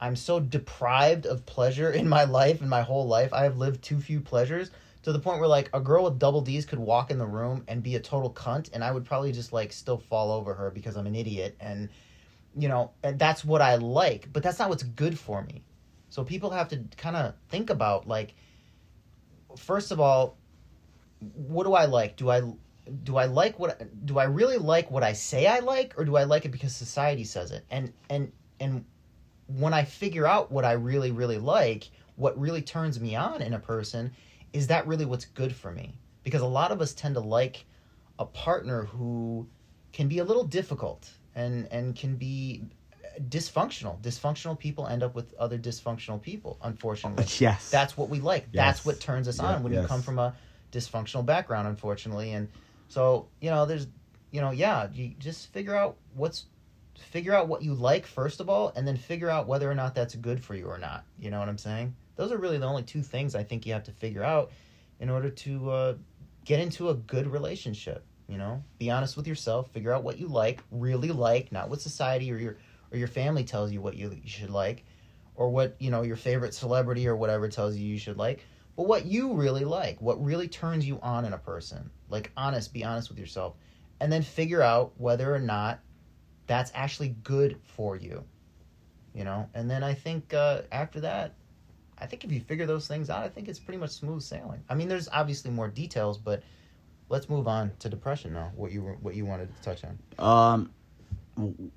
[0.04, 3.32] I'm so deprived of pleasure in my life, in my whole life.
[3.32, 4.70] I have lived too few pleasures
[5.04, 7.64] to the point where like a girl with double D's could walk in the room
[7.70, 10.72] and be a total cunt, and I would probably just like still fall over her
[10.72, 11.88] because I'm an idiot, and
[12.54, 15.64] you know, and that's what I like, but that's not what's good for me.
[16.10, 18.36] So people have to kind of think about like,
[19.58, 20.38] first of all,
[21.34, 22.18] what do I like?
[22.18, 22.42] Do I
[23.04, 26.18] do I like what do I really like what I say I like, or do
[26.18, 27.64] I like it because society says it?
[27.72, 28.84] And and and
[29.48, 33.54] when I figure out what I really really like, what really turns me on in
[33.54, 34.12] a person,
[34.54, 35.96] is that really what's good for me?
[36.24, 37.66] Because a lot of us tend to like
[38.20, 39.48] a partner who
[39.92, 42.64] can be a little difficult and and can be
[43.30, 44.00] dysfunctional.
[44.02, 47.26] Dysfunctional people end up with other dysfunctional people, unfortunately.
[47.40, 47.70] Yes.
[47.70, 48.48] That's what we like.
[48.52, 48.66] Yes.
[48.66, 50.34] That's what turns us Yeah, on when you come from a
[50.72, 52.32] dysfunctional background, unfortunately.
[52.34, 52.48] And
[52.88, 53.88] so, you know, there's,
[54.32, 56.46] you know, yeah, you just figure out what's,
[56.98, 59.96] figure out what you like first of all, and then figure out whether or not
[59.96, 61.04] that's good for you or not.
[61.20, 61.96] You know what I'm saying?
[62.16, 64.52] Those are really the only two things I think you have to figure out
[65.00, 65.94] in order to uh,
[66.46, 68.06] get into a good relationship.
[68.28, 69.70] You know, be honest with yourself.
[69.72, 72.58] Figure out what you like, really like, not what society or your
[72.92, 74.86] or your family tells you what you, you should like,
[75.36, 78.88] or what you know your favorite celebrity or whatever tells you you should like, but
[78.88, 81.90] what you really like, what really turns you on in a person.
[82.10, 83.56] Like honest, be honest with yourself,
[84.00, 85.80] and then figure out whether or not
[86.48, 88.24] that's actually good for you.
[89.14, 91.36] You know, and then I think uh, after that,
[92.00, 94.64] I think if you figure those things out, I think it's pretty much smooth sailing.
[94.70, 96.42] I mean, there's obviously more details, but
[97.10, 98.52] let's move on to depression now.
[98.56, 100.70] What you were, what you wanted to touch on?
[101.38, 101.72] Um.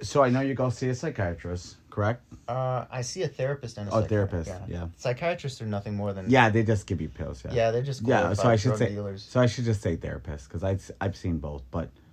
[0.00, 2.22] So I know you go see a psychiatrist, correct?
[2.46, 4.86] Uh, I see a therapist and a Oh, therapist, yeah.
[4.96, 7.42] Psychiatrists are nothing more than Yeah, they just give you pills.
[7.44, 7.52] Yeah.
[7.52, 8.90] yeah, they're just Yeah, so I should say.
[8.90, 9.24] dealers.
[9.24, 11.64] So I should just say therapist because I've I've seen both.
[11.72, 12.07] But Yeah.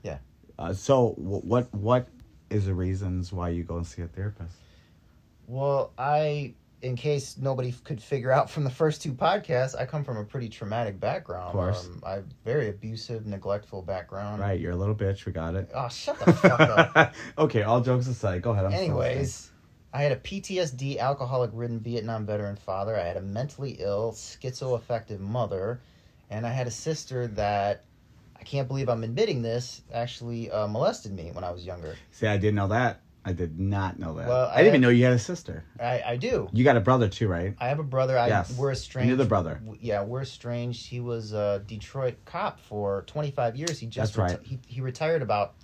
[0.57, 2.07] Uh, so what what
[2.49, 4.55] is the reasons why you go and see a therapist?
[5.47, 10.03] Well, I, in case nobody could figure out from the first two podcasts, I come
[10.03, 11.47] from a pretty traumatic background.
[11.47, 11.87] Of course.
[11.87, 14.41] Um, I very abusive, neglectful background.
[14.41, 15.25] Right, you're a little bitch.
[15.25, 15.69] We got it.
[15.73, 16.59] Oh, shut the fuck
[16.95, 17.13] up.
[17.37, 18.65] okay, all jokes aside, go ahead.
[18.65, 19.51] I'm Anyways,
[19.93, 22.95] I had a PTSD, alcoholic ridden Vietnam veteran father.
[22.95, 25.79] I had a mentally ill, schizoaffective mother.
[26.29, 27.85] And I had a sister that,
[28.45, 31.95] can't believe I'm admitting this, actually uh, molested me when I was younger.
[32.11, 33.01] See, I didn't know that.
[33.27, 34.27] I did not know that.
[34.27, 35.63] Well, I, didn't I- even know you had a sister.
[35.79, 36.47] I, I do.
[36.53, 37.55] You got a brother too, right?
[37.59, 38.17] I have a brother.
[38.19, 38.55] I Yes.
[38.55, 39.07] we're estranged.
[39.07, 39.59] You're the brother.
[39.81, 40.85] Yeah, we're estranged.
[40.87, 43.79] He was a Detroit cop for 25 years.
[43.79, 44.39] He just That's right.
[44.45, 45.55] he he retired about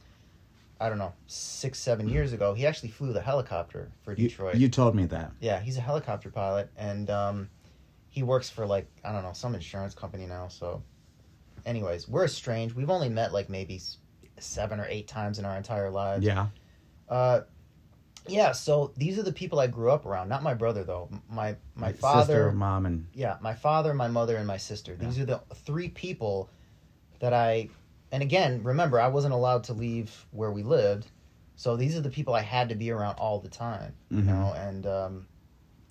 [0.80, 2.56] I don't know six seven years ago.
[2.56, 4.56] He actually flew the helicopter for You, Detroit.
[4.56, 5.32] you told me that.
[5.40, 7.50] yeah, he's a helicopter pilot, and um,
[8.10, 10.48] he works for like I don't know some insurance company now.
[10.48, 10.82] So,
[11.66, 12.76] anyways, we're estranged.
[12.76, 13.80] We've only met like maybe
[14.40, 16.26] seven or eight times in our entire lives.
[16.26, 16.48] Yeah.
[17.10, 17.42] Uh,
[18.28, 18.52] yeah.
[18.52, 20.30] So these are the people I grew up around.
[20.30, 21.10] Not my brother though.
[21.12, 24.96] M- My my father, sister, mom, and yeah, my father, my mother, and my sister.
[24.96, 26.50] These are the three people
[27.20, 27.70] that I.
[28.14, 31.08] And again, remember, I wasn't allowed to leave where we lived,
[31.56, 33.94] so these are the people I had to be around all the time.
[34.10, 34.26] You Mhm.
[34.26, 35.28] know, and um,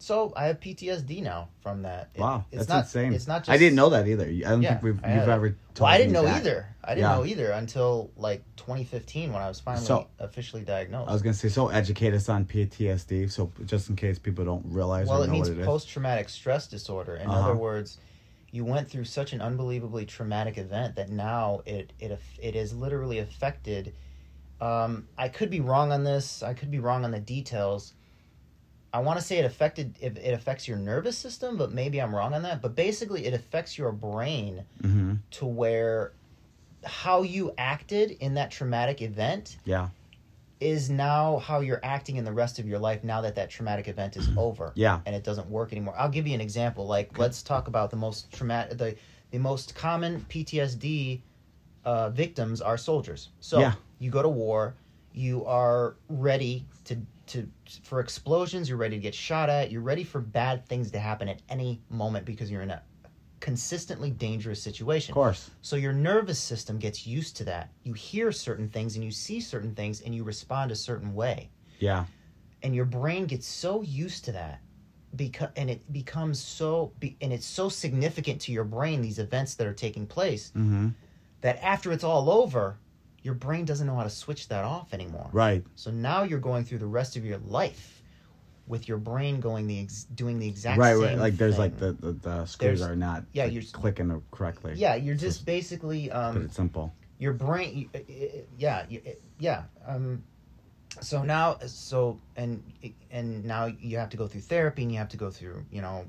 [0.00, 2.10] so I have PTSD now from that.
[2.14, 3.12] It- wow, it's that's not, insane.
[3.12, 3.50] It's not just.
[3.50, 4.24] I didn't know that either.
[4.24, 5.50] I don't Yeah, think we've, you've ever.
[5.74, 6.36] Told Well, I didn't know that.
[6.38, 6.66] either.
[6.82, 7.16] I didn't Yeah.
[7.16, 11.08] know either until like 2015 when I was finally So- officially diagnosed.
[11.08, 14.64] I was gonna say, so educate us on PTSD, so just in case people don't
[14.66, 15.66] realize well, or it know means what it is.
[15.66, 17.16] post traumatic stress disorder.
[17.16, 17.40] In Uh-huh.
[17.50, 17.98] other words,
[18.50, 23.18] you went through such an unbelievably traumatic event that now it it it is literally
[23.18, 23.94] affected.
[24.60, 26.42] Um, I could be wrong on this.
[26.42, 27.94] I could be wrong on the details.
[28.92, 32.14] I want to say it affected it, it affects your nervous system, but maybe I'm
[32.14, 32.60] wrong on that.
[32.60, 36.12] But basically, it affects your brain hmm to where
[36.84, 39.88] how you acted in that traumatic event Yeah,
[40.60, 43.86] is now how you're acting in the rest of your life now that that traumatic
[43.88, 45.94] event is over yeah, and it doesn't work anymore.
[45.96, 46.86] I'll give you an example.
[46.86, 48.96] Like, let's talk about the most traumatic, the
[49.30, 51.22] the most common PTSD
[51.84, 53.28] uh, victims are soldiers.
[53.40, 53.74] So Yeah.
[53.98, 54.74] you go to war,
[55.12, 56.98] you are ready to
[57.30, 57.48] to
[57.82, 58.68] for explosions.
[58.68, 59.70] You're ready to get shot at.
[59.70, 62.82] You're ready for bad things to happen at any moment because you're in a
[63.40, 65.12] consistently dangerous situation.
[65.12, 65.50] of course.
[65.62, 67.70] So your nervous system gets used to that.
[67.82, 71.50] You hear certain things and you see certain things and you respond a certain way
[71.78, 72.04] Yeah,
[72.62, 74.60] and your brain gets so used to that
[75.16, 79.54] because and it becomes so be, and it's so significant to your brain these events
[79.56, 80.88] that are taking place hmm
[81.40, 82.76] that after it's all over
[83.22, 85.64] your brain doesn't know how to switch that off anymore right.
[85.74, 88.02] so now you're going through the rest of your life
[88.66, 91.18] with your brain going the ex- doing the exact Right, same right.
[91.18, 91.60] Like there's thing.
[91.60, 94.74] like the the, the screws There's- are not yeah, like, you're- clicking correctly.
[94.76, 96.92] yeah you're just basically but um it's simple.
[97.18, 97.90] your brain
[98.58, 98.86] yeah
[99.38, 100.22] yeah um
[101.00, 102.62] so now so and
[103.10, 105.80] and now you have to go through therapy and you have to go through you
[105.82, 106.04] know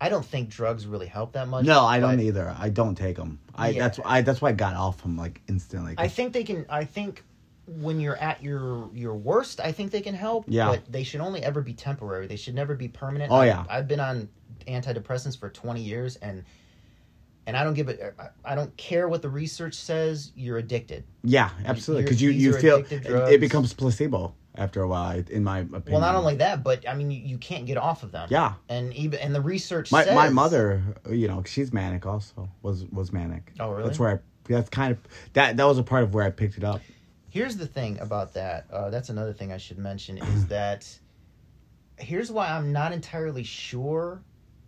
[0.00, 1.64] I don't think drugs really help that much.
[1.64, 2.54] No, I don't either.
[2.58, 3.38] I don't take them.
[3.54, 3.80] I Yeah.
[3.84, 5.94] that's I that's why I got off them like instantly.
[5.96, 6.66] I think they can.
[6.68, 7.22] I think
[7.66, 10.44] when you're at your your worst, I think they can help.
[10.48, 10.68] Yeah.
[10.68, 12.26] But they should only ever be temporary.
[12.26, 13.30] They should never be permanent.
[13.32, 13.64] Oh, I- yeah.
[13.70, 14.28] I've been on
[14.66, 16.44] antidepressants for 20 years, and
[17.46, 18.14] and I don't give it.
[18.44, 20.32] I- don't care what the research says.
[20.34, 21.04] You're addicted.
[21.22, 22.04] yeah, absolutely.
[22.04, 25.22] Because you you feel it becomes placebo after a while.
[25.30, 25.82] In my opinion.
[25.92, 28.28] Well, not only that, but I mean, you, you can't get off of them.
[28.30, 28.54] Yeah.
[28.68, 32.48] And even and the research My says my mother, you know, she's manic also.
[32.62, 33.52] Was was manic.
[33.60, 33.84] Oh, really?
[33.84, 34.18] That's where I.
[34.52, 34.98] That's kind of
[35.32, 35.56] that.
[35.56, 36.80] That was a part of where I picked it up.
[37.30, 38.66] Here's the thing about that.
[38.72, 40.86] Uh, that's another thing I should mention is that
[41.98, 44.22] here's why I'm not entirely sure.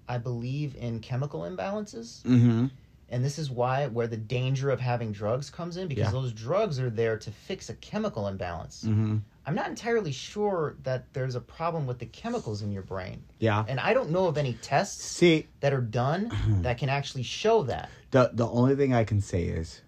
[0.09, 2.67] I believe in chemical imbalances, Mm-hmm.
[3.09, 6.11] and this is why where the danger of having drugs comes in because Yeah.
[6.13, 8.85] those drugs are there to fix a chemical imbalance.
[8.87, 9.17] Mm-hmm.
[9.47, 13.65] I'm not entirely sure that there's a problem with the chemicals in your brain, Yeah.
[13.69, 16.33] and I don't know of any tests See, that are done
[16.63, 17.89] that can actually show that.
[18.11, 19.83] the the only thing I can say is.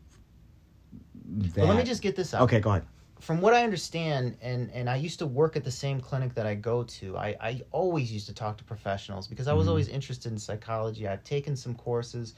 [1.24, 2.42] That, But let me just get this out.
[2.42, 2.84] Okay, go ahead.
[3.20, 6.46] from what I understand, and and I used to work at the same clinic that
[6.46, 7.16] I go to.
[7.18, 9.70] I I always used to talk to professionals because I was Mhm.
[9.70, 11.08] always interested in psychology.
[11.08, 12.34] I've taken some courses.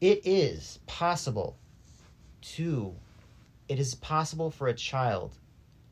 [0.00, 1.58] It is possible
[2.56, 2.94] to,
[3.68, 5.36] it is possible for a child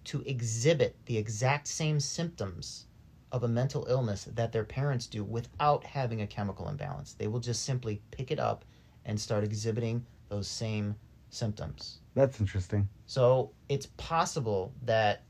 [0.04, 2.86] to exhibit the exact same symptoms
[3.32, 7.14] of a mental illness that their parents do without having a chemical imbalance.
[7.14, 8.64] They will just simply pick it up
[9.04, 10.94] and start exhibiting those same
[11.30, 11.98] symptoms.
[12.14, 12.88] That's interesting.
[13.06, 15.22] So it's possible that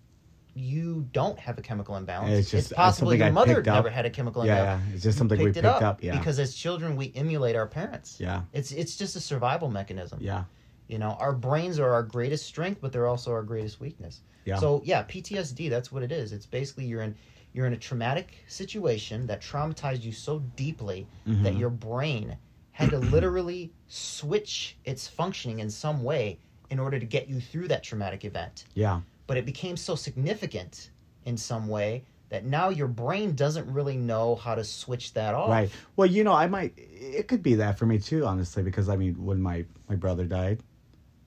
[0.54, 2.30] you don't have a chemical imbalance.
[2.30, 4.82] It's It's, just, uh, possible your I mother never had a chemical imbalance.
[4.86, 4.94] yeah.
[4.94, 6.02] It's just something we picked picked it up.
[6.02, 6.16] Yeah.
[6.16, 8.18] Because as children, we emulate our parents.
[8.20, 8.42] yeah.
[8.52, 10.18] It's it's just a survival mechanism.
[10.22, 10.44] Yeah.
[10.86, 14.20] You know, our brains are our greatest strength, but they're also our greatest weakness.
[14.44, 14.58] Yeah.
[14.58, 15.70] So yeah, PTSD.
[15.70, 16.32] That's what it is.
[16.32, 17.14] It's basically you're in
[17.52, 21.58] you're in a traumatic situation that traumatized you so deeply that Mhm.
[21.58, 22.36] your brain
[22.72, 26.38] had to literally switch its functioning in some way
[26.70, 28.64] in order to get you through that traumatic event.
[28.74, 29.02] Yeah.
[29.28, 30.90] But it became so significant
[31.24, 35.48] in some way that now your brain doesn't really know how to switch that off.
[35.50, 35.70] Right.
[35.94, 36.74] Well, you know, I might.
[36.76, 40.24] It could be that for me too, honestly, because I mean, when my my brother
[40.24, 40.60] died,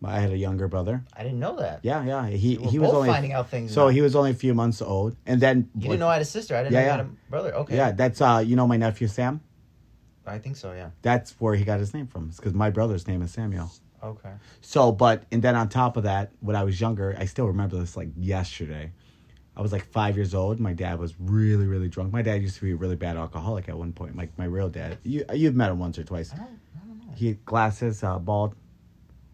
[0.03, 1.03] I had a younger brother.
[1.15, 1.79] I didn't know that.
[1.83, 2.27] Yeah, yeah.
[2.27, 3.73] He he was only finding out things.
[3.73, 3.87] so now.
[3.89, 6.25] he was only a few months old, and then You didn't know I had a
[6.25, 6.55] sister.
[6.55, 6.97] I didn't Yeah, know you yeah.
[6.97, 7.55] had a brother.
[7.55, 7.75] Okay.
[7.75, 9.41] Yeah, that's uh, you know, my nephew Sam.
[10.25, 10.73] I think so.
[10.73, 10.89] Yeah.
[11.01, 12.27] That's where he got his name from.
[12.27, 13.71] It's because my brother's name is Samuel.
[14.03, 14.33] Okay.
[14.61, 17.77] So, but and then on top of that, when I was younger, I still remember
[17.77, 18.91] this like yesterday.
[19.55, 20.59] I was like five years old.
[20.59, 22.13] My dad was really, really drunk.
[22.13, 24.15] My dad used to be a really bad alcoholic at one point.
[24.15, 24.99] Like my real dad.
[25.03, 26.31] You you've met him once or twice.
[26.33, 26.59] I don't.
[26.75, 27.13] I don't know.
[27.15, 28.53] He had glasses, uh, bald.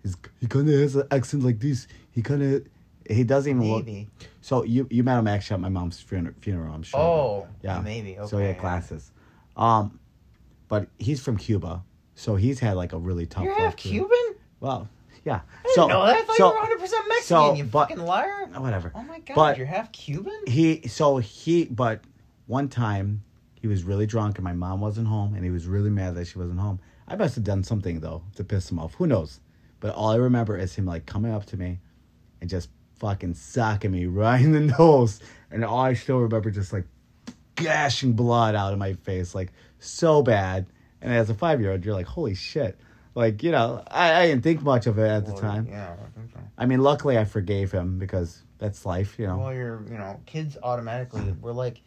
[0.03, 1.87] He's he kind of has an accent like this.
[2.11, 2.65] He kind of
[3.09, 3.85] he doesn't even look.
[3.85, 4.09] Maybe.
[4.41, 6.35] So you you met him actually at my mom's funeral.
[6.41, 6.99] funeral I'm sure.
[6.99, 7.47] Oh.
[7.61, 7.79] Yeah.
[7.81, 8.17] Maybe.
[8.17, 8.29] Okay.
[8.29, 8.61] so he had yeah.
[8.61, 9.11] glasses.
[9.55, 9.99] Um,
[10.67, 11.83] but he's from Cuba,
[12.15, 13.43] so he's had like a really tough.
[13.43, 13.75] You're life, half.
[13.75, 14.35] Cuban.
[14.59, 14.89] Well,
[15.25, 15.41] yeah.
[15.59, 16.15] I didn't so know that.
[16.15, 17.27] I thought so you were 100 percent Mexican.
[17.27, 18.47] so, you but- fucking liar.
[18.57, 18.91] whatever.
[18.95, 19.35] Oh my god.
[19.35, 20.41] but- you're half Cuban.
[20.47, 22.01] He so he but
[22.47, 23.23] one time
[23.61, 26.27] he was really drunk and my mom wasn't home and he was really mad that
[26.27, 26.79] she wasn't home.
[27.07, 28.95] I must have done something though to piss him off.
[28.95, 29.39] Who knows?
[29.83, 31.81] But all I remember is him like coming up to me
[32.39, 32.69] and just
[32.99, 35.19] fucking socking me right in the nose.
[35.51, 36.85] And all I still remember just like
[37.55, 40.67] gashing blood out of my face, like so bad.
[41.01, 42.79] And as a five year old, you're like, holy shit.
[43.13, 45.67] Like, you know, I, I didn't think much of it at the Well, time.
[45.69, 45.91] Yeah.
[46.01, 46.39] I think so.
[46.57, 49.39] I mean, luckily I forgave him because that's life, you know.
[49.39, 51.81] Well, you're, you know, kids automatically, we're like,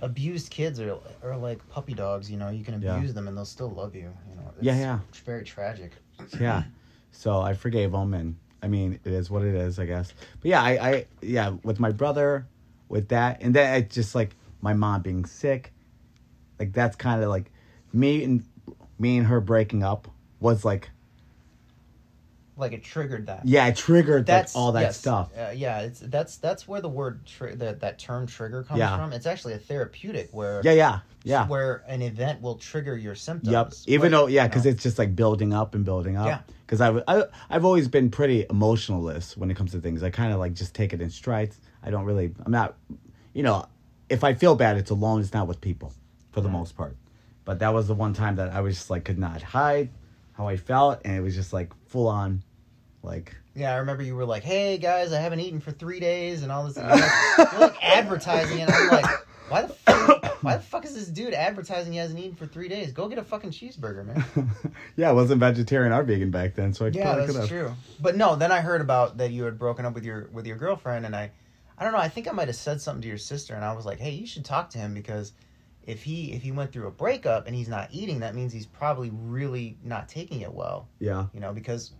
[0.00, 2.96] abused kids are, are like puppy dogs, you know, you can Yeah.
[2.98, 4.52] abuse them and they'll still love you, you know.
[4.58, 4.98] It's, Yeah, yeah.
[5.08, 5.92] It's very tragic.
[6.38, 6.64] yeah
[7.10, 10.48] so i forgave him and i mean it is what it is i guess but
[10.48, 12.46] yeah i i yeah with my brother
[12.88, 15.72] with that and then it's just like my mom being sick
[16.58, 17.50] like that's kind of like
[17.92, 18.44] me and
[18.98, 20.08] me and her breaking up
[20.40, 20.90] was like
[22.56, 23.42] Like it triggered that.
[23.44, 26.80] yeah it triggered That's like all that yes, stuff Uh, yeah, it's that's that's where
[26.80, 28.96] the word tri- that that term trigger comes Yeah.
[28.96, 29.12] from.
[29.12, 33.52] It's actually a therapeutic where yeah yeah yeah where an event will trigger your symptoms.
[33.52, 33.94] Yep.
[33.94, 36.26] Even Where, though, yeah, because it's just like building up and building up.
[36.26, 36.40] Yeah.
[36.68, 40.02] Because I've I, I've always been pretty emotionalist when it comes to things.
[40.02, 41.58] I kind of like just take it in strides.
[41.82, 42.34] I don't really.
[42.44, 42.76] I'm not.
[43.32, 43.64] You know,
[44.10, 45.22] if I feel bad, it's alone.
[45.22, 45.94] It's not with people,
[46.30, 46.52] for the Right.
[46.58, 46.94] most part.
[47.46, 49.88] But that was the one time that I was just like could not hide
[50.34, 52.42] how I felt, and it was just like full on,
[53.02, 56.42] like yeah, I remember you were like, "Hey guys, I haven't eaten for three days,"
[56.42, 56.76] and all this.
[56.76, 59.06] You're like, you're like advertising, and I'm like,
[59.48, 62.68] "Why the fuck, why the fuck is this dude advertising he hasn't eaten for three
[62.68, 62.92] days?
[62.92, 64.50] Go get a fucking cheeseburger, man."
[64.96, 67.48] yeah, I wasn't vegetarian or vegan back then, so I yeah, probably that's could have.
[67.48, 67.72] true.
[68.00, 70.56] But no, then I heard about that you had broken up with your with your
[70.56, 71.30] girlfriend, and I,
[71.76, 71.98] I don't know.
[71.98, 74.10] I think I might have said something to your sister, and I was like, "Hey,
[74.10, 75.32] you should talk to him because
[75.88, 78.66] if he if he went through a breakup and he's not eating, that means he's
[78.66, 80.86] probably really not taking it well.
[80.98, 81.26] Yeah.
[81.32, 81.92] You know, because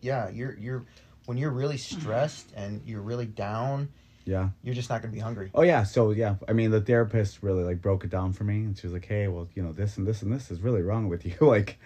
[0.00, 0.84] yeah, you're you're
[1.26, 3.88] when you're really stressed and you're really down,
[4.26, 4.48] Yeah.
[4.62, 5.50] you're just not going to be hungry.
[5.54, 8.56] Oh yeah, so yeah, I mean the therapist really like broke it down for me,
[8.56, 10.82] and she was like, "Hey, well, you know, this and this and this is really
[10.82, 11.78] wrong with you, like,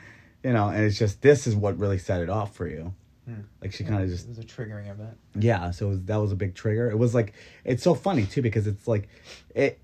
[0.42, 2.94] you know, and it's just this is what really set it off for you."
[3.26, 3.42] Hmm.
[3.60, 5.18] Like she kind of just it was a triggering event.
[5.38, 6.90] yeah, so it was, that was a big trigger.
[6.90, 7.34] It was like
[7.64, 9.08] it's so funny too because it's like
[9.54, 9.78] it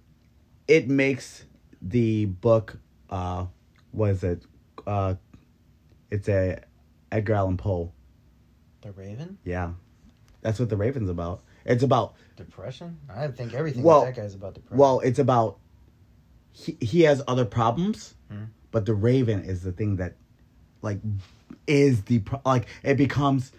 [0.66, 1.44] it makes
[1.82, 2.78] the book
[3.11, 3.44] uh
[3.92, 4.42] was it
[4.86, 5.14] uh
[6.11, 6.62] it's a
[7.12, 7.92] Edgar Allan Poe.
[8.80, 9.72] The Raven, Yeah.
[10.40, 11.42] That's what the Raven's about.
[11.66, 12.98] It's about depression.
[13.08, 14.78] I think everything Well- that guy's about depression.
[14.78, 15.58] Well, it's about
[16.52, 18.48] he he has other problems, Mhm.
[18.70, 20.14] but the Raven is the thing that
[20.82, 21.00] like
[21.66, 23.52] is the pro- like it becomes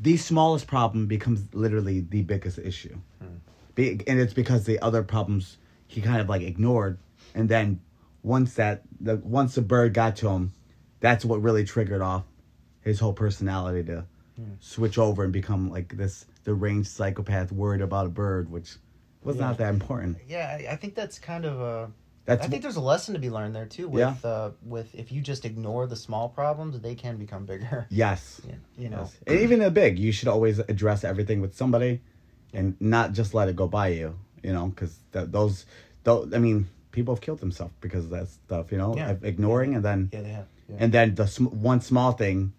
[0.00, 2.96] the smallest problem becomes literally the biggest issue.
[3.74, 6.98] Be, and it's because the other problems he kind of like ignored
[7.34, 7.80] and then
[8.22, 10.52] once that the once the bird got to him,
[11.00, 12.24] that's what really triggered off
[12.80, 14.04] his whole personality to
[14.60, 18.76] switch over and become like this deranged psychopath worried about a bird, which
[19.22, 19.42] was Yeah.
[19.46, 20.16] not that important.
[20.26, 21.90] yeah, I, think that's kind of a.
[22.24, 23.86] That's I think there's a lesson to be learned there too.
[23.88, 24.16] With Yeah.
[24.24, 27.86] uh, with if you just ignore the small problems, they can become bigger.
[27.90, 28.40] yes.
[28.46, 29.00] Yeah, you know.
[29.02, 29.16] Yes.
[29.26, 32.00] And even the big, you should always address everything with somebody,
[32.54, 34.18] and not just let it go by you.
[34.42, 35.66] You know, because th- those,
[36.04, 38.72] those, I mean, people have killed themselves because of that stuff.
[38.72, 39.16] You know, Yeah.
[39.22, 40.46] ignoring and then Yeah, they have.
[40.68, 40.76] Yeah.
[40.80, 42.52] and then the sm- one small thing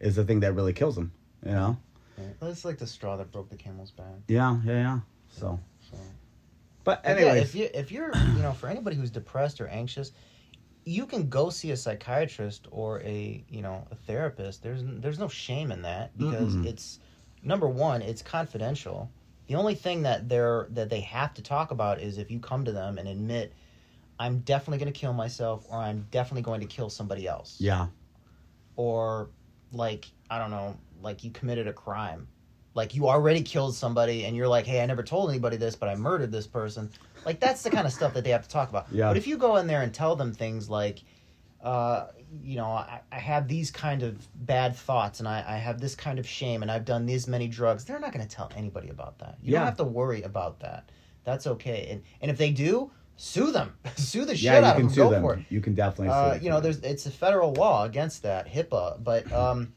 [0.00, 1.12] is the thing that really kills them.
[1.44, 1.76] You know.
[2.20, 2.28] Yeah.
[2.40, 4.06] That's like the straw that broke the camel's back.
[4.28, 4.98] Yeah, yeah, yeah.
[5.28, 5.96] So, So.
[6.84, 9.68] but But anyway, yeah, if you if you're you know for anybody who's depressed or
[9.68, 10.12] anxious,
[10.84, 14.62] you can go see a psychiatrist or a you know a therapist.
[14.62, 16.66] There's there's no shame in that because Mm-mm.
[16.66, 16.98] it's
[17.42, 19.10] number one, it's confidential.
[19.46, 22.64] The only thing that they're that they have to talk about is if you come
[22.64, 23.52] to them and admit,
[24.18, 27.56] I'm definitely going to kill myself or I'm definitely going to kill somebody else.
[27.60, 27.88] yeah,
[28.76, 29.30] Or
[29.72, 32.28] like I don't know, like you committed a crime.
[32.74, 35.88] Like you already killed somebody and you're like, "Hey, I never told anybody this, but
[35.88, 36.90] I murdered this person."
[37.26, 38.86] Like that's the kind of stuff that they have to talk about.
[38.92, 39.08] Yeah.
[39.08, 41.02] But if you go in there and tell them things like
[41.62, 42.06] uh,
[42.42, 45.94] you know, I, I have these kind of bad thoughts and I, I have this
[45.94, 47.84] kind of shame and I've done these many drugs.
[47.84, 49.36] They're not going to tell anybody about that.
[49.42, 49.58] You Yeah.
[49.58, 50.90] don't have to worry about that.
[51.24, 51.88] That's okay.
[51.90, 53.74] And and if they do, sue them.
[53.96, 55.04] sue the shit yeah, you out can of them.
[55.04, 55.22] Go them.
[55.22, 55.40] for it.
[55.50, 56.08] You can definitely.
[56.14, 59.74] Uh, you know, there's it's a federal law against that, HIPAA, but um,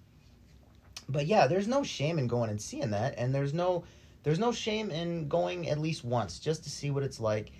[1.13, 3.85] but yeah, there's no shame in going and seeing that, and there's no
[4.23, 7.51] there's no shame in going at least once just to see what it's like.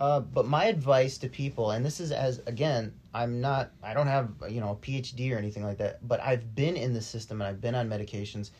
[0.00, 4.06] Uh, but my advice to people, and this is as again, I'm not, I don't
[4.06, 7.42] have you know a PhD or anything like that, but I've been in the system
[7.42, 8.50] and I've been on medications.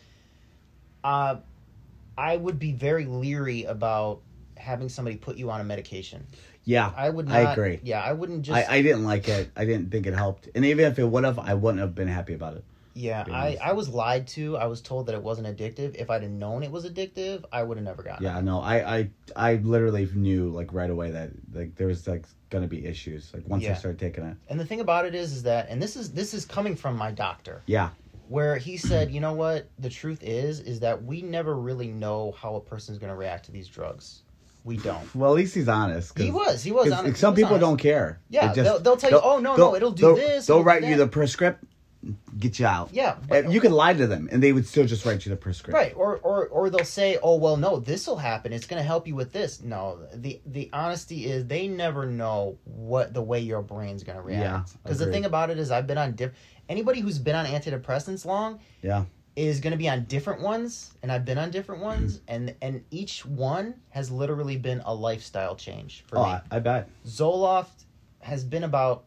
[1.03, 1.37] Uh,
[2.19, 4.21] I would be very leery about
[4.59, 6.27] having somebody put you on a medication.
[6.65, 7.37] yeah, I would not.
[7.37, 7.81] I agree.
[7.83, 8.69] Yeah, I wouldn't just.
[8.69, 9.51] I, I didn't like it.
[9.57, 10.51] I didn't think it helped.
[10.55, 12.65] And even if it would have, I wouldn't have been happy about it.
[12.95, 13.57] Yeah, I.
[13.63, 14.57] I was lied to.
[14.57, 15.95] I was told that it wasn't addictive.
[15.95, 18.29] If I'd have known it was addictive, I would have never gotten it.
[18.29, 22.27] Yeah, no, I, I, I literally knew like right away that like there was like
[22.51, 23.75] gonna be issues like once I Yeah.
[23.75, 24.37] started taking it.
[24.49, 26.97] And the thing about it is, is that, and this is this is coming from
[26.97, 27.91] my doctor, Yeah,
[28.29, 32.33] where he said, you know what, the truth is, is that we never really know
[32.33, 34.23] how a person's going to react to these drugs.
[34.65, 35.15] We don't.
[35.15, 36.15] well, at least he's honest.
[36.15, 36.63] 'cause- He was.
[36.65, 36.89] He was.
[36.91, 37.61] 'cause honest, he some was people honest.
[37.69, 38.21] don't care.
[38.31, 40.47] Yeah, just- they'll, they'll tell you, oh no, they'll- no, it'll do they'll- this.
[40.47, 41.65] They'll it'll do write you that." the prescript,
[42.39, 42.91] get you out.
[42.93, 45.37] Yeah, but- you can lie to them, and they would still just write you the
[45.37, 45.75] prescription.
[45.75, 48.53] Right, or or or they'll say, "Oh well, no, this will happen.
[48.53, 52.59] It's going to help you with this." No, the the honesty is they never know
[52.65, 54.43] what the way your brain's going to react.
[54.43, 56.33] Yeah, Because the thing about it is, I've been on diff.
[56.69, 59.05] Anybody who's been on antidepressants long Yeah,
[59.37, 62.35] is going to be on different ones, and I've been on different ones, mm-hmm.
[62.35, 66.29] and and each one has literally been a lifestyle change for oh, me.
[66.31, 66.89] I, I bet.
[67.07, 67.85] Zoloft
[68.21, 69.05] has been about.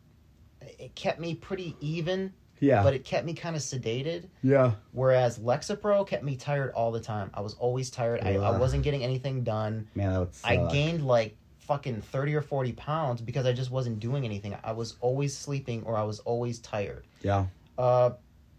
[0.79, 2.33] It kept me pretty even,
[2.63, 4.29] Yeah, but it kept me kind of sedated.
[4.41, 7.29] yeah, Whereas Lexapro kept me tired all the time.
[7.33, 8.21] I was always tired.
[8.23, 9.87] I, I wasn't getting anything done.
[9.95, 13.99] man, that would I gained like fucking 30 or 40 pounds because I just wasn't
[13.99, 14.55] doing anything.
[14.63, 17.05] I was always sleeping or I was always tired.
[17.21, 17.47] Yeah,
[17.77, 18.11] Uh,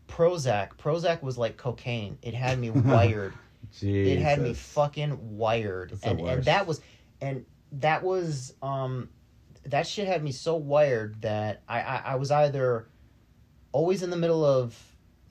[0.07, 0.77] Prozac.
[0.77, 2.19] Prozac was like cocaine.
[2.21, 3.33] It had me wired.
[3.73, 4.13] Jesus.
[4.13, 5.91] it had me fucking wired.
[5.91, 6.83] That's And, and that was,
[7.23, 9.09] and that was, um,
[9.65, 12.89] that shit had me so wired that I, I, I was either
[13.75, 14.75] always in the middle of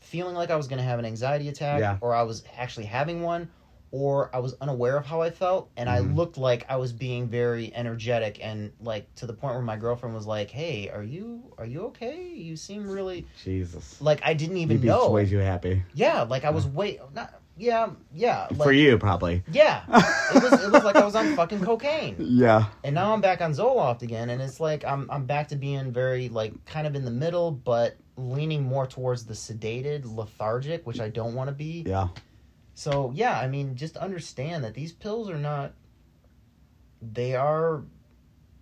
[0.01, 1.97] feeling like I was going to have an anxiety attack, Yeah.
[2.01, 3.49] or I was actually having one,
[3.91, 6.15] or I was unaware of how I felt, and I Mhm.
[6.15, 10.13] looked like I was being very energetic and like to the point where my girlfriend
[10.13, 12.27] was like, "Hey, are you are you okay?
[12.33, 14.01] You seem really Jesus.
[14.01, 15.83] like I didn't even You'd be know." way too happy.
[15.93, 18.47] Yeah, like I was way not yeah, yeah.
[18.49, 19.43] Like, For you, probably.
[19.51, 19.83] Yeah,
[20.33, 22.65] it was it was like I was on fucking cocaine, Yeah.
[22.83, 25.91] and now I'm back on Zoloft again, and it's like I'm I'm back to being
[25.93, 30.99] very like kind of in the middle, but leaning more towards the sedated, lethargic, which
[30.99, 31.83] I don't want to be.
[31.85, 32.09] Yeah.
[32.75, 35.73] So yeah, I mean, just understand that these pills are not.
[37.01, 37.83] They are.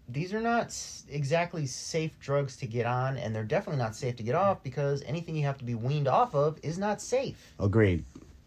[0.10, 0.76] These are not
[1.10, 5.02] exactly safe drugs to get on, and they're definitely not safe to get off because
[5.04, 8.04] anything you have to be weaned off of is not safe, Agreed.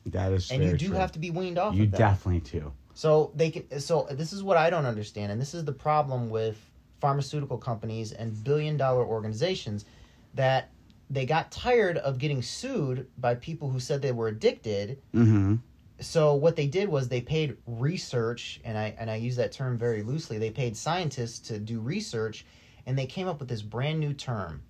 [0.06, 0.96] That is and you do true.
[0.96, 1.74] have to be weaned off.
[1.74, 1.96] You of that.
[1.96, 2.70] definitely do.
[2.92, 3.80] So they can.
[3.80, 6.58] So this is what I don't understand, and this is the problem with
[7.00, 9.86] pharmaceutical companies and billion-dollar organizations,
[10.34, 10.70] that
[11.14, 15.00] they got tired of getting sued by people who said they were addicted.
[15.14, 15.56] Mm-hmm.
[16.00, 19.78] So what they did was they paid research, and I and I use that term
[19.78, 20.38] very loosely.
[20.38, 22.44] They paid scientists to do research,
[22.86, 24.62] and they came up with this brand new term,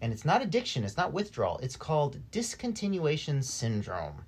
[0.00, 1.58] and it's not addiction, it's not withdrawal.
[1.58, 4.24] It's called discontinuation syndrome,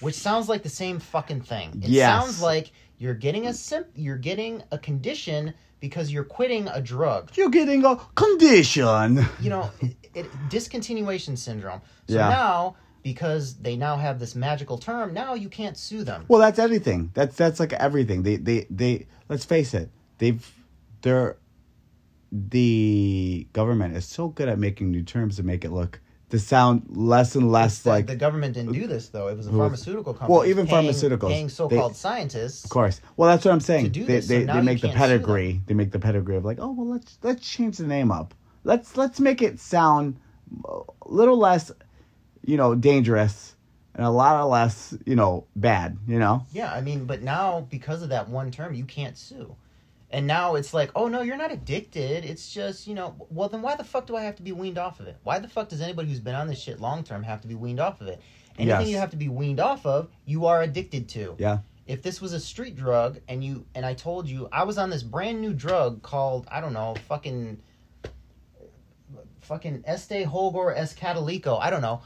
[0.00, 1.70] which sounds like the same fucking thing.
[1.82, 2.08] It Yes.
[2.24, 7.30] sounds like you're getting a sim- you're getting a condition because you're quitting a drug.
[7.36, 9.24] You're getting a condition.
[9.40, 11.80] You know, it, it, discontinuation syndrome.
[12.08, 12.28] So Yeah.
[12.28, 16.24] now because they now have this magical term, now you can't sue them.
[16.28, 17.10] Well, that's anything.
[17.14, 18.22] That's that's like everything.
[18.22, 19.06] They they they.
[19.28, 19.90] Let's face it.
[20.18, 20.46] They've
[21.02, 21.36] they're
[22.30, 26.00] the government is so good at making new terms to make it look
[26.30, 28.06] to sound less and less the, like.
[28.06, 29.28] the government didn't do this though.
[29.28, 30.38] It was a pharmaceutical company.
[30.38, 32.64] Well, even paying, pharmaceuticals, paying so-called scientists.
[32.64, 33.00] Of course.
[33.16, 33.84] Well, that's what I'm saying.
[33.84, 35.18] To do they this, so they, now they make the can't sue them.
[35.18, 35.60] pedigree.
[35.66, 38.34] They make the pedigree of like, oh well, let's let's change the name up.
[38.64, 40.18] Let's let's make it sound
[40.64, 41.70] a little less,
[42.44, 43.54] you know, dangerous
[43.94, 45.96] and a lot of less, you know, bad.
[46.06, 46.46] You know.
[46.52, 49.56] Yeah, I mean, but now because of that one term, you can't sue.
[50.10, 52.24] And now it's like, oh no, you're not addicted.
[52.24, 54.78] It's just, you know, well then why the fuck do I have to be weaned
[54.78, 55.16] off of it?
[55.22, 57.54] Why the fuck does anybody who's been on this shit long term have to be
[57.54, 58.20] weaned off of it?
[58.58, 58.88] Anything Yes.
[58.88, 61.36] you have to be weaned off of, you are addicted to.
[61.38, 61.58] Yeah.
[61.86, 64.90] If this was a street drug and you and I told you I was on
[64.90, 67.60] this brand new drug called I don't know, fucking
[69.42, 72.02] fucking Este Holgor Escatalico, I don't know.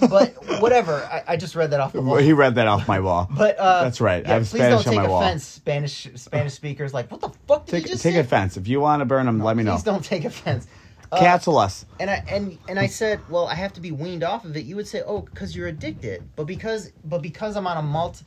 [0.00, 2.16] But, but whatever, I, I just read that off the wall.
[2.16, 3.28] He read that off my wall.
[3.30, 4.24] But uh, That's right.
[4.26, 5.22] I have please Spanish don't take my wall.
[5.22, 6.94] offense, Spanish Spanish speakers.
[6.94, 8.20] Like, what the fuck did Take you just take say?
[8.20, 9.40] offense if you want to burn them.
[9.40, 9.74] let me know.
[9.74, 10.66] Please don't take offense.
[11.12, 11.84] Uh, Cancel us.
[11.98, 14.64] and I and and I said, well, I have to be weaned off of it.
[14.64, 16.22] You would say, oh, because you're addicted.
[16.36, 18.24] But because but because I'm on a multi,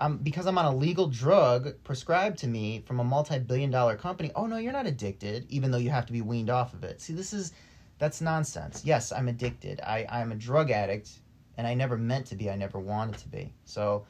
[0.00, 4.30] um, because I'm on a legal drug prescribed to me from a multi-billion-dollar company.
[4.36, 7.00] Oh no, you're not addicted, even though you have to be weaned off of it.
[7.00, 7.52] See, this is
[7.98, 8.82] that's nonsense.
[8.84, 9.80] Yes, I'm addicted.
[9.80, 11.10] I I'm a drug addict,
[11.56, 12.50] and I never meant to be.
[12.50, 13.52] I never wanted to be.
[13.64, 14.06] So.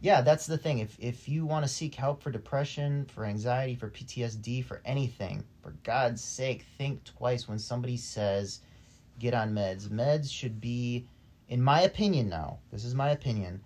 [0.00, 0.80] Yeah, that's the thing.
[0.80, 5.44] If if you want to seek help for depression, for anxiety, for PTSD, for anything,
[5.62, 8.60] for God's sake, think twice when somebody says
[9.18, 9.88] get on meds.
[9.88, 11.06] Meds should be
[11.48, 12.58] in my opinion now.
[12.72, 13.62] This is my opinion.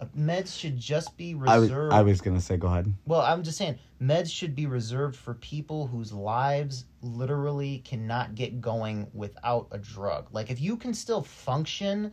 [0.00, 2.92] Uh, meds should just be I was reserved I was gonna say go ahead.
[3.06, 8.60] well, I'm just saying, meds should be reserved for people whose lives literally cannot get
[8.60, 10.28] going without a drug.
[10.32, 12.12] Like, if you can still function,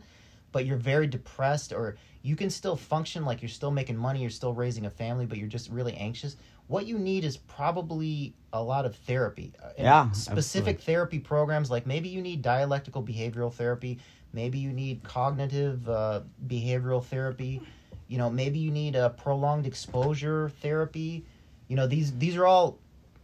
[0.52, 4.30] but you're very depressed, or you can still function like you're still making money, you're
[4.30, 6.36] still raising a family, but you're just really anxious,
[6.66, 9.52] what you need is probably a lot of therapy.
[9.62, 10.84] Uh, and Yeah, Specific absolutely.
[10.84, 13.98] therapy programs, like maybe you need dialectical behavioral therapy,
[14.32, 17.62] maybe you need cognitive uh, behavioral therapy
[18.08, 21.24] you know maybe you need a prolonged exposure therapy
[21.68, 22.78] you know these these are all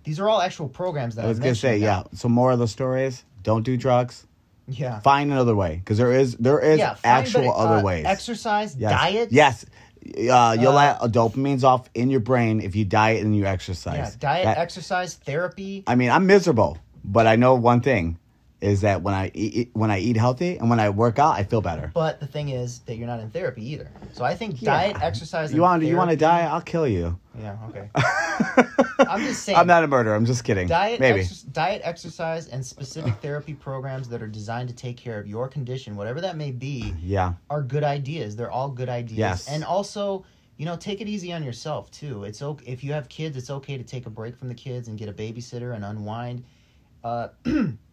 [0.05, 2.05] these are all actual programs that I was gonna mentioned say yeah.
[2.15, 4.27] So more of the story is don't do drugs.
[4.69, 8.05] yeah Find another way because there is there is yeah find actual other uh, ways.
[8.07, 8.93] exercise Yes.
[8.93, 9.65] diet Yes.
[10.07, 13.97] Uh, you'll Uh, let dopamine's off in your brain if you diet and you exercise.
[13.97, 18.19] yeah diet That- exercise therapy I mean, I'm miserable, but I know one thing
[18.65, 21.45] is that when I eat when I eat healthy and when I work out, I
[21.45, 21.91] feel better.
[21.95, 24.71] but the thing is that you're not in therapy either so i think Yeah.
[24.73, 26.41] diet exercise You want you want to die?
[26.43, 27.19] I'll kill you.
[27.39, 27.91] yeah okay
[29.07, 29.59] I'm just saying.
[29.59, 30.15] I'm not a murderer.
[30.15, 30.67] I'm just kidding.
[30.69, 31.21] diet Maybe.
[31.21, 35.49] exer- diet exercise and specific therapy programs that are designed to take care of your
[35.49, 37.35] condition whatever that may be yeah.
[37.51, 38.37] are good ideas.
[38.37, 39.19] They're all good ideas.
[39.19, 39.49] Yes.
[39.49, 40.25] And also,
[40.57, 42.25] you know, take it easy on yourself too.
[42.25, 43.37] It's okay if you have kids.
[43.37, 46.45] It's okay to take a break from the kids and get a babysitter and unwind.
[47.03, 47.29] Uh,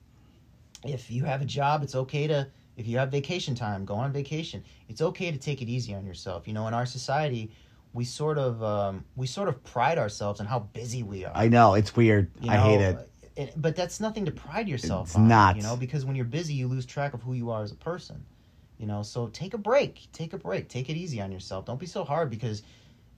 [0.83, 2.47] if you have a job, it's okay to.
[2.77, 4.63] If you have vacation time, go on vacation.
[4.87, 6.47] It's okay to take it easy on yourself.
[6.47, 7.51] You know, in our society,
[7.93, 11.35] we sort of um, we sort of pride ourselves on how busy we are.
[11.35, 12.31] I know it's weird.
[12.39, 13.09] You I hate it.
[13.35, 15.27] it- But that's nothing to pride yourself It's on.
[15.27, 15.57] not.
[15.57, 17.75] You know, because when you're busy, you lose track of who you are as a
[17.75, 18.25] person.
[18.77, 20.07] You know, so take a break.
[20.11, 20.67] Take a break.
[20.69, 21.65] Take it easy on yourself.
[21.65, 22.63] Don't be so hard because,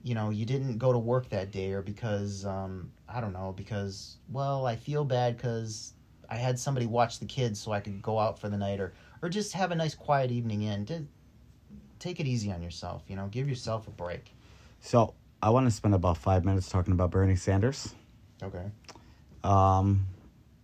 [0.02, 3.54] you know, you didn't go to work that day or because, um, I don't know,
[3.56, 5.94] because, well, I feel bad because
[6.34, 8.92] I had somebody watch the kids so I could go out for the night or,
[9.22, 10.84] or just have a nice quiet evening in.
[10.86, 11.06] To,
[12.00, 13.04] take it easy on yourself.
[13.06, 14.34] You know, give yourself a break.
[14.80, 17.94] So I want to spend about five minutes talking about Bernie Sanders.
[18.42, 18.64] Okay.
[19.44, 20.06] Um,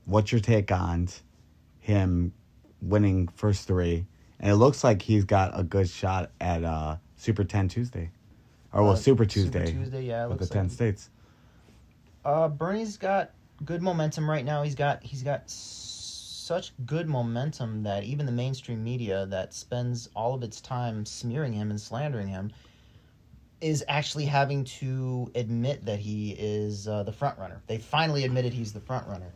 [0.07, 1.09] what's your take on
[1.79, 2.33] him
[2.83, 4.05] winning first three?
[4.41, 8.11] And it looks like he's got a good shot at uh, Super 10 Tuesday.
[8.73, 9.73] Or, well, Uh, Super Super Tuesday.
[9.73, 11.11] Tuesday, yeah, it With the looks 10 states.
[12.25, 13.31] Uh, Bernie's got
[13.65, 14.63] good momentum right now.
[14.63, 20.35] He's got he's got such good momentum that even the mainstream media that spends all
[20.35, 22.51] of its time smearing him and slandering him
[23.61, 27.61] is actually having to admit that he is uh, the front runner.
[27.67, 29.33] They finally admitted he's the front runner.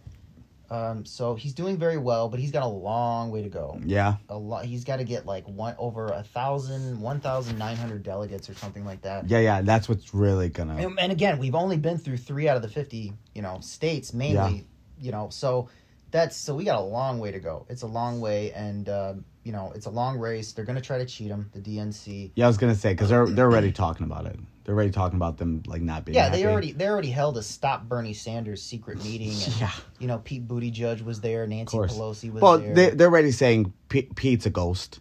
[0.71, 3.79] Um, so he's doing very well, but he's got a long way to go.
[3.85, 4.17] Yeah.
[4.29, 4.65] A lot.
[4.65, 8.55] He's got to get like one over a thousand, one thousand nine hundred delegates or
[8.55, 9.29] something like that.
[9.29, 9.63] Yeah, yeah.
[9.63, 10.75] That's what's really going to.
[10.75, 14.15] And, and again, we've only been through three out of the fifty, you know, states
[14.15, 14.35] mainly.
[14.35, 14.61] Yeah.
[15.01, 15.69] You know, so
[16.11, 17.67] that's so we got a long way to go.
[17.69, 19.15] It's a long way, and uh,
[19.45, 20.53] you know, it's a long race.
[20.53, 22.33] They're gonna try to cheat him, the DNC.
[22.35, 24.39] Yeah, I was going to say, because they're, they're already talking about it.
[24.65, 27.43] They're already talking about them, like, not being Yeah, they already they already held a
[27.43, 29.71] stop Bernie Sanders secret meeting, and Yeah.
[29.99, 31.77] you know, Pete Buttigieg was there, Nancy.
[31.77, 32.31] Pelosi was there.
[32.33, 32.75] Well, there.
[32.75, 35.01] they, they're already saying P- Pete's a ghost.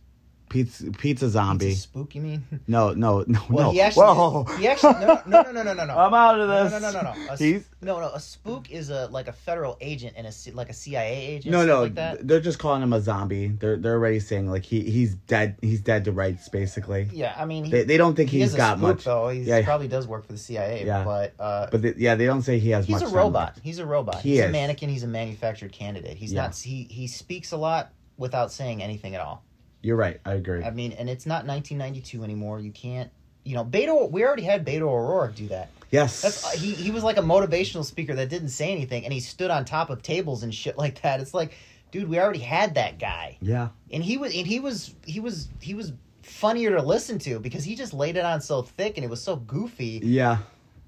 [0.53, 1.71] Pete's, Pete's a He's zombie.
[1.71, 2.43] a spook, you mean?
[2.67, 3.71] No, no, no, Well, no.
[3.71, 4.43] he actually, Whoa.
[4.59, 5.97] he actually, no, no, no, no, no, no, no.
[5.97, 6.79] I'm out of this.
[6.81, 7.29] no, no, no, no.
[7.29, 8.09] A, s- He's no, no.
[8.13, 11.51] A spook is a like a federal agent and a like a CIA agent.
[11.51, 11.81] no, no.
[11.81, 12.27] like that.
[12.27, 13.47] They're just calling him a zombie.
[13.47, 15.57] They're they're already saying like he he's dead.
[15.61, 17.09] He's dead to rights, basically.
[17.11, 19.03] Yeah, I mean, he, They they don't think he he's is a got spook, much.
[19.05, 19.29] though.
[19.29, 19.63] He Yeah.
[19.63, 21.03] probably does work for the CIA, Yeah.
[21.03, 23.11] but uh, But they, yeah, they don't say he has he's much.
[23.11, 23.57] a robot.
[23.63, 24.21] He's a robot.
[24.21, 24.89] He he's a mannequin.
[24.89, 26.15] He's a manufactured candidate.
[26.17, 26.43] He's Yeah.
[26.43, 26.55] not.
[26.55, 29.43] He he speaks a lot without saying anything at all.
[29.83, 30.19] You're right.
[30.25, 30.63] I agree.
[30.63, 32.59] I mean, and it's not 1992 anymore.
[32.59, 33.11] You can't.
[33.43, 34.09] You know, Beto.
[34.09, 35.69] We already had Beto O'Rourke do that.
[35.91, 36.21] yes.
[36.21, 36.71] That's uh, he.
[36.71, 39.89] He was like a motivational speaker that didn't say anything, and he stood on top
[39.89, 41.19] of tables and shit like that.
[41.19, 41.53] It's like,
[41.91, 43.69] dude, we already had that guy, yeah.
[43.91, 47.65] and he was, and he was, he was, he was funnier to listen to because
[47.65, 49.99] he just laid it on so thick and it was so goofy.
[50.03, 50.37] Yeah.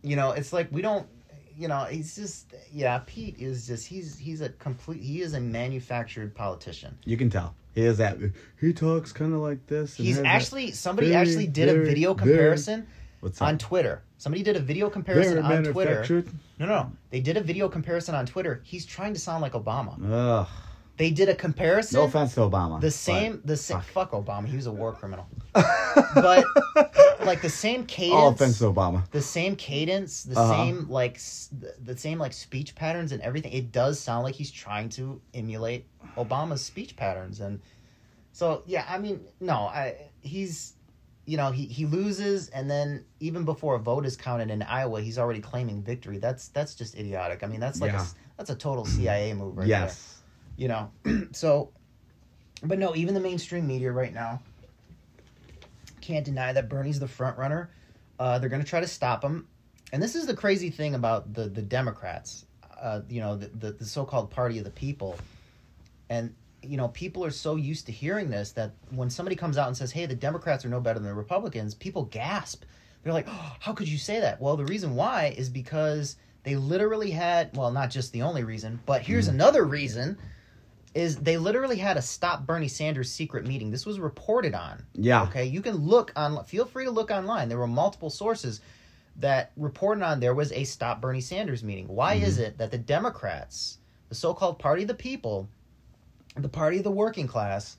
[0.01, 1.07] You know, it's like we don't.
[1.57, 3.01] You know, he's just yeah.
[3.05, 5.01] Pete is just he's he's a complete.
[5.01, 6.97] He is a manufactured politician.
[7.05, 7.55] You can tell.
[7.75, 8.17] He is that.
[8.59, 9.97] He talks kind of like this.
[9.99, 12.87] and He's actually somebody very, actually did a video comparison
[13.19, 13.57] What's on?
[13.57, 14.01] Twitter.
[14.17, 16.05] Somebody did a video comparison Very on Twitter.
[16.57, 16.91] No, no, no.
[17.09, 18.61] They did a video comparison on Twitter.
[18.63, 19.99] He's trying to sound like Obama.
[20.09, 20.47] Ugh.
[20.97, 21.99] They did a comparison.
[21.99, 22.79] No offense to Obama.
[22.79, 23.81] The same, the same.
[23.81, 24.11] fuck.
[24.11, 24.47] Fuck Obama.
[24.47, 25.27] He was a war criminal.
[26.15, 26.45] but
[27.25, 28.13] like the same cadence.
[28.15, 29.09] All offense to Obama.
[29.11, 30.53] the same cadence, the Uh-huh.
[30.53, 31.15] same like
[31.83, 33.51] the same like speech patterns and everything.
[33.51, 35.85] It does sound like he's trying to emulate
[36.17, 37.61] Obama's speech patterns, and
[38.31, 40.73] so yeah, I mean, no, I he's
[41.25, 45.01] you know he he loses, and then even before a vote is counted in Iowa,
[45.01, 46.17] he's already claiming victory.
[46.17, 47.43] That's that's just idiotic.
[47.43, 48.01] I mean, that's like Yeah.
[48.01, 50.21] s that's a total CIA move right there yes.
[50.57, 50.91] you know
[51.31, 51.71] so
[52.63, 54.41] but no even the mainstream media right now
[56.01, 57.69] can't deny that bernie's the front runner
[58.19, 59.47] uh, they're going to try to stop him
[59.91, 62.45] and this is the crazy thing about the the democrats
[62.79, 65.17] uh, you know the, the, the so-called party of the people
[66.09, 69.67] and you know people are so used to hearing this that when somebody comes out
[69.67, 72.63] and says hey the democrats are no better than the republicans people gasp.
[73.03, 74.41] They're like oh, how could you say that?
[74.41, 78.79] Well the reason why is because they literally had well not just the only reason
[78.85, 79.33] but here's mm.
[79.33, 80.17] another reason
[80.95, 83.69] is they literally had a stop bernie sanders secret meeting.
[83.69, 84.81] This was reported on.
[84.93, 85.23] Yeah.
[85.23, 85.45] okay?
[85.45, 87.49] You can look on feel free to look online.
[87.49, 88.61] There were multiple sources
[89.17, 91.87] that reported on there was a stop bernie sanders meeting.
[91.87, 92.25] Why mm-hmm.
[92.25, 93.77] is it that the democrats
[94.09, 95.49] the so-called party of the people
[96.43, 97.77] the party of the working class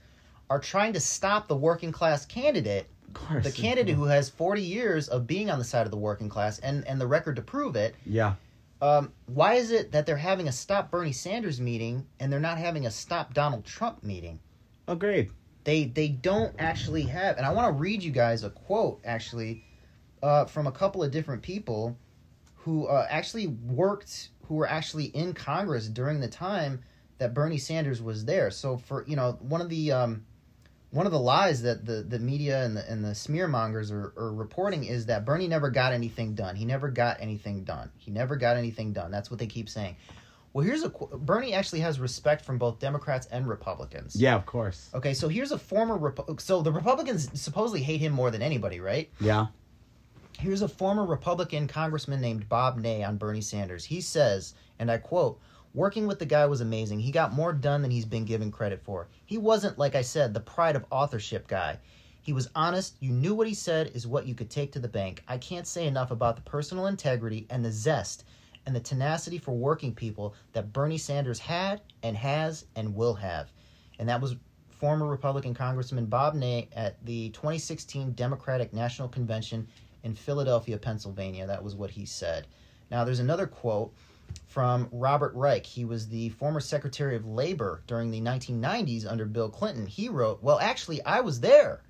[0.48, 3.44] are trying to stop the working class candidate course.
[3.44, 6.58] the candidate who has 40 years of being on the side of the working class
[6.60, 8.34] and, and the record to prove it Yeah.
[8.82, 12.58] um, why is it that they're having a stop Bernie Sanders meeting and they're not
[12.58, 14.38] having a stop Donald Trump meeting?
[14.86, 15.30] Agreed.
[15.64, 19.64] They they don't actually have, and I want to read you guys a quote actually
[20.22, 21.96] uh, from a couple of different people
[22.54, 26.82] who uh, actually worked, who were actually in Congress during the time
[27.18, 28.50] that Bernie Sanders was there.
[28.50, 30.24] So for you know one of the um,
[30.90, 34.12] one of the lies that the, the media and the and the smear mongers are,
[34.16, 36.56] are reporting is that Bernie never got anything done.
[36.56, 37.90] He never got anything done.
[37.96, 39.10] He never got anything done.
[39.10, 39.96] That's what they keep saying.
[40.52, 44.16] Well, here's a Bernie actually has respect from both Democrats and Republicans.
[44.16, 44.88] Yeah, of course.
[44.94, 49.10] Okay, so here's a former so the Republicans supposedly hate him more than anybody, right?
[49.20, 49.48] Yeah.
[50.38, 53.84] Here's a former Republican congressman named Bob Ney on Bernie Sanders.
[53.84, 55.40] He says, and I quote,
[55.76, 57.00] Working with the guy was amazing.
[57.00, 59.08] He got more done than he's been given credit for.
[59.26, 61.80] He wasn't, like I said, the pride of authorship guy.
[62.22, 62.96] He was honest.
[62.98, 65.22] You knew what he said is what you could take to the bank.
[65.28, 68.24] I can't say enough about the personal integrity and the zest
[68.64, 73.52] and the tenacity for working people that Bernie Sanders had and has and will have.
[73.98, 74.36] And that was
[74.70, 79.68] former Republican Congressman Bob Ney at the 2016 Democratic National Convention
[80.04, 81.46] in Philadelphia, Pennsylvania.
[81.46, 82.46] That was what he said.
[82.90, 83.92] Now, there's another quote
[84.46, 85.66] from Robert Reich.
[85.66, 89.86] He was the former Secretary of Labor during the 1990s under Bill Clinton.
[89.86, 91.82] He wrote, Well, actually, I was there.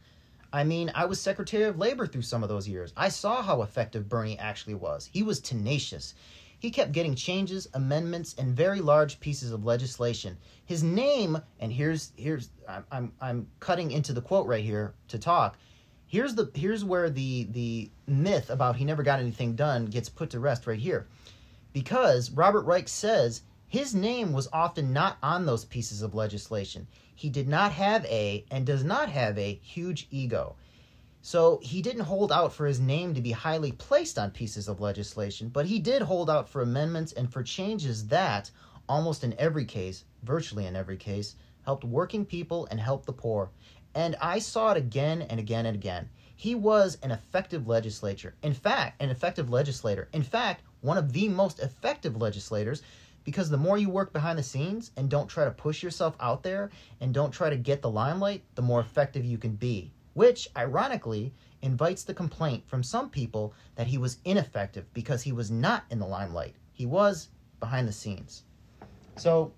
[0.53, 2.93] I mean, I was Secretary of Labor through some of those years.
[2.97, 5.09] I saw how effective Bernie actually was.
[5.13, 6.15] He was tenacious.
[6.59, 10.39] He kept getting changes, amendments, and very large pieces of legislation.
[10.65, 15.19] His name, and here's here's I'm I'm, I'm cutting into the quote right here to
[15.19, 15.59] talk.
[16.07, 20.31] Here's the here's where the the myth about he never got anything done gets put
[20.31, 21.07] to rest right here.
[21.77, 26.87] Because Robert Reich says his name was often not on those pieces of legislation.
[27.15, 30.57] He did not have a and does not have a huge ego.
[31.21, 34.81] So he didn't hold out for his name to be highly placed on pieces of
[34.81, 38.51] legislation, but he did hold out for amendments and for changes that,
[38.89, 41.35] almost in every case, virtually in every case,
[41.67, 43.51] helped working people and helped the poor.
[43.95, 46.09] And I saw it again and again and again.
[46.39, 48.35] He was an effective legislator.
[48.43, 50.09] In fact, an effective legislator.
[50.13, 52.83] In fact, one of the most effective legislators
[53.25, 56.43] because the more you work behind the scenes and don't try to push yourself out
[56.43, 56.71] there
[57.01, 61.31] and don't try to get the limelight, the more effective you can be which, ironically,
[61.61, 65.99] invites the complaint from some people that he was ineffective because he was not in
[65.99, 66.55] the limelight.
[66.73, 67.29] He was
[67.61, 68.45] behind the scenes.
[69.19, 69.53] So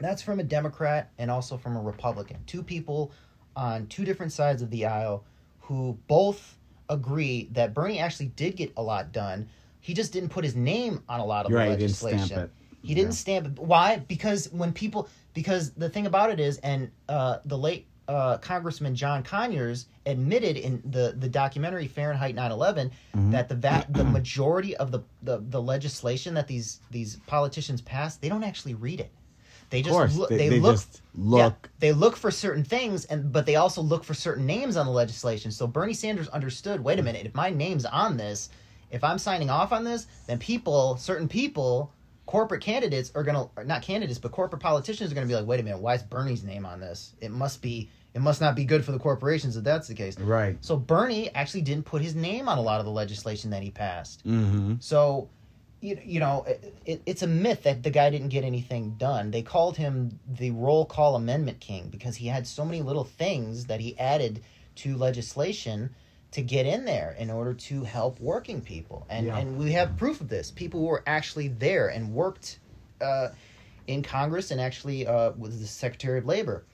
[0.00, 2.38] that's from a Democrat and also from a Republican.
[2.44, 3.12] Two people
[3.54, 5.24] on two different sides of the aisle
[5.60, 6.58] who both
[6.88, 9.48] agree that Bernie actually did get a lot done.
[9.84, 12.26] He just didn't put his name on a lot of Right, the he didn't legislation.
[12.26, 12.50] stamp it.
[12.80, 13.16] He didn't Yeah.
[13.16, 13.58] stamp it.
[13.58, 13.98] Why?
[13.98, 18.94] Because when people, because the thing about it is, and uh, the late uh, Congressman
[18.94, 23.30] John Conyers admitted in the, the documentary Fahrenheit 9/11 Mm-hmm.
[23.32, 28.16] that the va- the majority of the, the the legislation that these these politicians pass,
[28.16, 29.10] they don't actually read it.
[29.68, 30.80] They just course, look, they, they, they look
[31.14, 31.38] look.
[31.38, 34.86] yeah, they look for certain things, and but they also look for certain names on
[34.86, 35.50] the legislation.
[35.50, 36.80] So Bernie Sanders understood.
[36.82, 38.50] Wait a minute, if my name's on this,
[38.94, 41.92] if I'm signing off on this, then people, certain people,
[42.26, 45.62] corporate candidates are gonna not candidates, but corporate politicians are gonna be like, wait a
[45.62, 47.12] minute, why is Bernie's name on this?
[47.20, 50.18] It must be, it must not be good for the corporations if that's the case.
[50.18, 50.56] Right.
[50.60, 53.70] So Bernie actually didn't put his name on a lot of the legislation that he
[53.70, 54.24] passed.
[54.26, 54.74] Mm-hmm.
[54.78, 55.28] So,
[55.80, 59.32] you, you know, it, it, it's a myth that the guy didn't get anything done.
[59.32, 63.66] They called him the roll call amendment king because he had so many little things
[63.66, 64.42] that he added
[64.76, 65.90] to legislation
[66.34, 69.06] to get in there in order to help working people.
[69.08, 69.38] And Yeah.
[69.38, 70.50] and we have proof of this.
[70.50, 72.58] People who were actually there and worked
[73.00, 73.28] uh,
[73.86, 76.64] in Congress and actually uh, was the Secretary of Labor,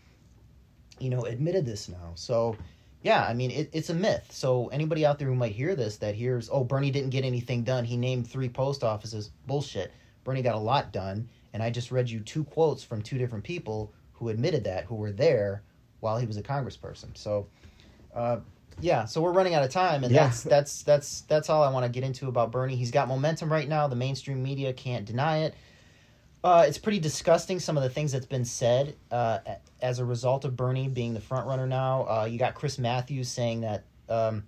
[0.98, 2.12] you know, admitted this now.
[2.14, 2.56] So,
[3.02, 4.28] yeah, I mean, it, it's a myth.
[4.30, 7.62] So, anybody out there who might hear this that hears, oh, Bernie didn't get anything
[7.62, 9.92] done, he named three post offices, bullshit.
[10.24, 11.28] Bernie got a lot done.
[11.52, 14.94] And I just read you two quotes from two different people who admitted that, who
[14.94, 15.64] were there
[15.98, 17.14] while he was a congressperson.
[17.14, 17.48] So,
[18.14, 18.38] uh,
[18.80, 20.26] yeah, so we're running out of time, and Yeah.
[20.26, 22.76] that's that's that's that's all I want to get into about Bernie.
[22.76, 23.88] He's got momentum right now.
[23.88, 25.54] The mainstream media can't deny it.
[26.42, 29.40] Uh, it's pretty disgusting some of the things that's been said uh,
[29.82, 32.06] as a result of Bernie being the front runner now.
[32.08, 34.44] Uh, you got Chris Matthews saying that um,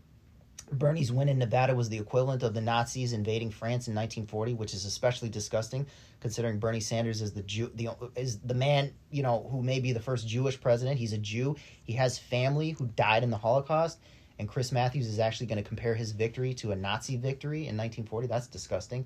[0.72, 4.74] Bernie's win in Nevada was the equivalent of the Nazis invading France in 1940, which
[4.74, 5.86] is especially disgusting
[6.22, 9.92] considering Bernie Sanders is the Jew, the is the man you know who may be
[9.92, 10.98] the first Jewish president.
[10.98, 11.56] He's a Jew.
[11.82, 13.98] He has family who died in the Holocaust,
[14.38, 17.76] and Chris Matthews is actually going to compare his victory to a Nazi victory in
[17.76, 18.28] 1940.
[18.28, 19.04] That's disgusting.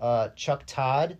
[0.00, 1.18] Uh, Chuck Todd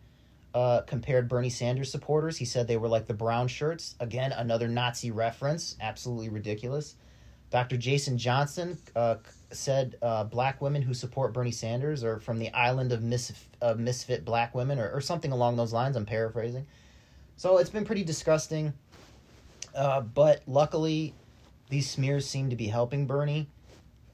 [0.55, 2.36] uh, compared Bernie Sanders supporters.
[2.36, 3.97] He said they were like the brown shirts.
[3.99, 5.76] Again, another Nazi reference.
[5.80, 6.95] Absolutely ridiculous.
[7.51, 7.76] Dr.
[7.76, 9.16] Jason Johnson uh,
[9.57, 13.78] said uh, black women who support Bernie Sanders are from the island of, mis- of
[13.78, 15.96] misfit black women, or, or something along those lines.
[15.96, 16.66] I'm paraphrasing.
[17.36, 18.72] So it's been pretty disgusting.
[19.74, 21.14] Uh, but luckily,
[21.70, 23.48] these smears seem to be helping Bernie.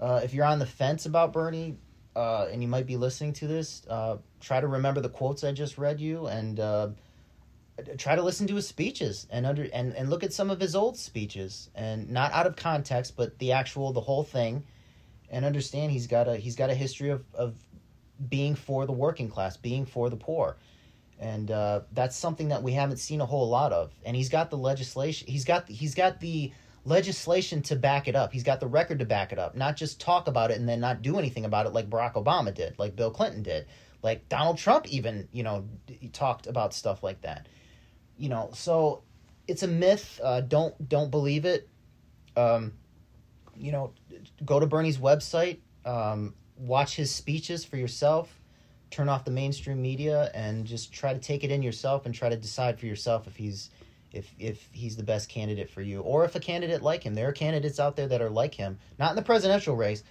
[0.00, 1.76] Uh, if you're on the fence about Bernie,
[2.14, 5.52] uh, and you might be listening to this, uh, try to remember the quotes I
[5.52, 6.88] just read you, and uh,
[7.96, 10.74] try to listen to his speeches and under and, and look at some of his
[10.74, 14.64] old speeches, and not out of context, but the actual the whole thing,
[15.30, 17.56] and understand he's got a he's got a history of of
[18.28, 20.56] being for the working class, being for the poor.
[21.20, 23.92] And uh, that's something that we haven't seen a whole lot of.
[24.04, 25.28] And he's got the legislation.
[25.28, 26.52] He's got he's got the
[26.84, 28.32] legislation to back it up.
[28.32, 29.56] He's got the record to back it up.
[29.56, 32.54] Not just talk about it and then not do anything about it like Barack Obama
[32.54, 33.66] did, like Bill Clinton did,
[34.02, 35.64] like Donald Trump even you know
[36.12, 37.48] talked about stuff like that.
[38.16, 39.02] You know, so
[39.48, 40.20] it's a myth.
[40.22, 41.68] Uh, don't don't believe it.
[42.36, 42.74] Um,
[43.58, 43.92] you know,
[44.44, 48.32] go to Bernie's website, um, watch his speeches for yourself,
[48.90, 52.28] turn off the mainstream media, and just try to take it in yourself and try
[52.28, 53.70] to decide for yourself if he's
[54.12, 57.14] if if he's the best candidate for you, or if a candidate like him.
[57.14, 60.02] There are candidates out there that are like him, not in the presidential race,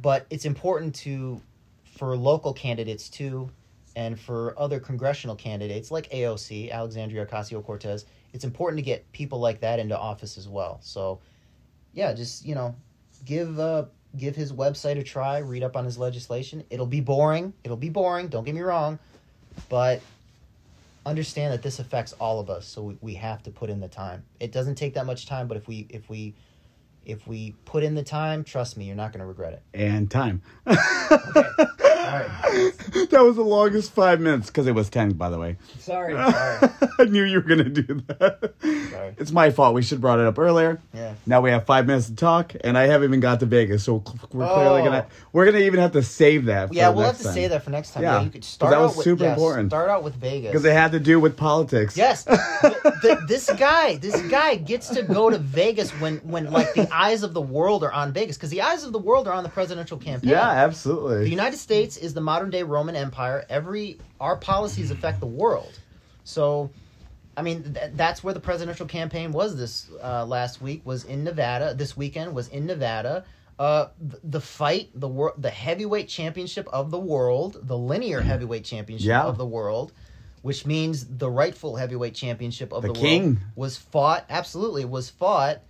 [0.00, 1.40] but it's important to
[1.84, 3.50] for local candidates too,
[3.96, 8.06] and for other congressional candidates like AOC, Alexandria Ocasio Cortez.
[8.32, 10.78] It's important to get people like that into office as well.
[10.82, 11.20] So,
[11.92, 12.74] yeah, just you know,
[13.24, 13.84] give uh,
[14.16, 15.38] give his website a try.
[15.38, 16.64] Read up on his legislation.
[16.70, 17.52] It'll be boring.
[17.64, 18.28] It'll be boring.
[18.28, 18.98] Don't get me wrong,
[19.68, 20.00] but
[21.06, 22.66] understand that this affects all of us.
[22.66, 24.24] So we, we have to put in the time.
[24.38, 26.34] It doesn't take that much time, but if we if we
[27.04, 29.62] if we put in the time, trust me, you're not going to regret it.
[29.74, 30.42] And time.
[30.66, 31.64] Okay.
[32.10, 35.56] That was the longest five minutes because it was 10, by the way.
[35.78, 36.14] Sorry.
[36.32, 36.68] Sorry.
[36.98, 38.52] I knew you were going to do that.
[38.62, 39.14] Sorry.
[39.18, 39.74] It's my fault.
[39.74, 40.80] We should have brought it up earlier.
[40.92, 41.14] Yeah.
[41.26, 44.02] Now we have five minutes to talk, and I haven't even got to Vegas, so
[44.32, 44.84] we're clearly Oh.
[44.84, 46.72] gonna we're gonna even have to save that.
[46.72, 47.34] Yeah, we'll have next to time.
[47.34, 48.02] say that for next time.
[48.02, 49.70] Yeah, Yeah, you could 'cause start that was out with, super yeah, important.
[49.70, 50.50] Start out with Vegas.
[50.52, 51.96] because it had to do with politics.
[51.96, 52.24] Yes,
[53.28, 57.34] this guy, this guy gets to go to Vegas when, when like the eyes of
[57.34, 59.96] the world are on Vegas, because the eyes of the world are on the presidential
[59.98, 60.30] campaign.
[60.30, 61.24] Yeah, absolutely.
[61.24, 61.30] The.
[61.30, 63.44] United States is the modern day Roman Empire.
[63.48, 65.78] Every our policies affect the world.
[66.24, 66.70] So,
[67.36, 70.82] I mean, th- that's where the presidential campaign was this uh, last week.
[70.84, 71.74] Was in Nevada.
[71.74, 73.24] This weekend was in Nevada.
[73.58, 73.88] Uh,
[74.24, 79.24] the fight, the wor- the heavyweight championship of the world, the linear heavyweight championship Yeah.
[79.24, 79.92] of the world,
[80.40, 83.24] which means the rightful heavyweight championship of The the, king.
[83.24, 84.24] world, was fought.
[84.30, 85.60] Absolutely, was fought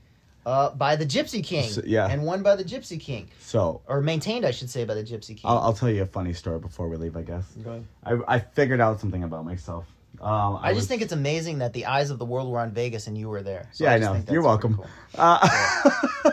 [0.47, 1.68] uh, by the Gypsy King.
[1.68, 2.07] So- yeah.
[2.09, 5.28] and won by the Gypsy King, so or maintained, I should say, by the Gypsy
[5.36, 5.43] King.
[5.45, 7.16] I'll, I'll tell you a funny story before we leave.
[7.16, 7.86] I guess Go ahead.
[8.28, 9.86] I I figured out something about myself.
[10.20, 12.72] Um, I, just was- think it's amazing that the eyes of the world were on
[12.72, 13.68] Vegas and you were there.
[13.72, 14.32] So Yeah, I just know.
[14.32, 14.74] You're welcome.
[14.76, 14.86] cool.
[15.16, 15.49] Uh,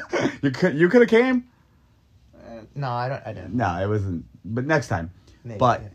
[0.42, 1.46] you could you could have came.
[2.36, 3.24] Uh, no, I don't.
[3.26, 3.54] I didn't.
[3.54, 4.26] No, it wasn't.
[4.44, 5.12] But next time.
[5.44, 5.88] Maybe, But yeah.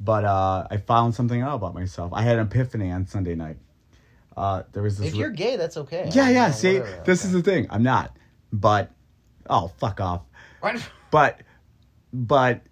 [0.00, 2.12] but uh, I found something out about myself.
[2.12, 3.56] I had an epiphany on Sunday night.
[4.36, 5.08] Uh, there was this.
[5.08, 6.08] if you're gay, that's okay.
[6.12, 6.46] yeah, I yeah.
[6.48, 7.28] know, See, whatever, this okay.
[7.28, 7.66] is the thing.
[7.70, 8.16] I'm not.
[8.52, 8.90] But
[9.48, 10.22] oh, fuck off.
[10.60, 10.80] What?
[11.10, 11.40] But
[12.12, 12.62] but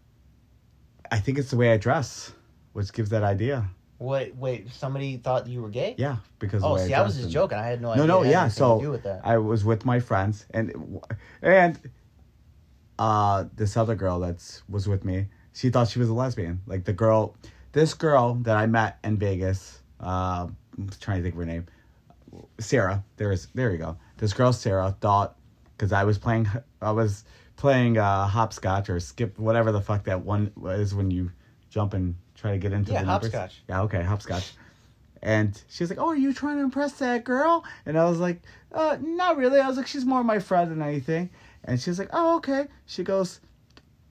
[1.11, 2.33] I think it's the way I dress,
[2.73, 3.69] which gives that idea.
[3.99, 4.69] Wait, wait.
[4.73, 5.95] Somebody thought you were gay.
[5.97, 7.59] Yeah, because Oh, see, I was just and- joking.
[7.59, 8.07] I had no, No, idea.
[8.07, 8.49] no, had yeah.
[8.49, 9.21] So with that.
[9.25, 11.01] I was with my friends, and
[11.43, 11.79] and
[12.99, 15.27] uh, this other girl that's was with me.
[15.55, 16.61] She thought she was a lesbian.
[16.67, 17.37] Like the girl,
[17.73, 19.81] this girl that I met in Vegas.
[20.01, 20.49] Uh,
[20.79, 21.67] I'm trying to think of her name.
[22.59, 23.05] Sarah.
[23.17, 23.49] There is.
[23.55, 23.97] There you go.
[24.17, 25.37] This girl Sarah thought
[25.77, 26.49] because I was playing.
[26.81, 27.25] I was
[27.57, 31.31] playing uh, hopscotch or skip whatever the fuck that one is when you
[31.71, 33.33] jump and try to get into Yeah, the numbers.
[33.33, 33.63] hopscotch.
[33.69, 33.83] Yeah.
[33.83, 34.03] Okay.
[34.03, 34.53] Hopscotch.
[35.23, 38.19] And she was like, "Oh, are you trying to impress that girl?" And I was
[38.19, 38.43] like,
[38.73, 41.31] "Uh, not really." I was like, "She's more my friend than anything."
[41.65, 43.39] And she was like, "Oh, okay." She goes,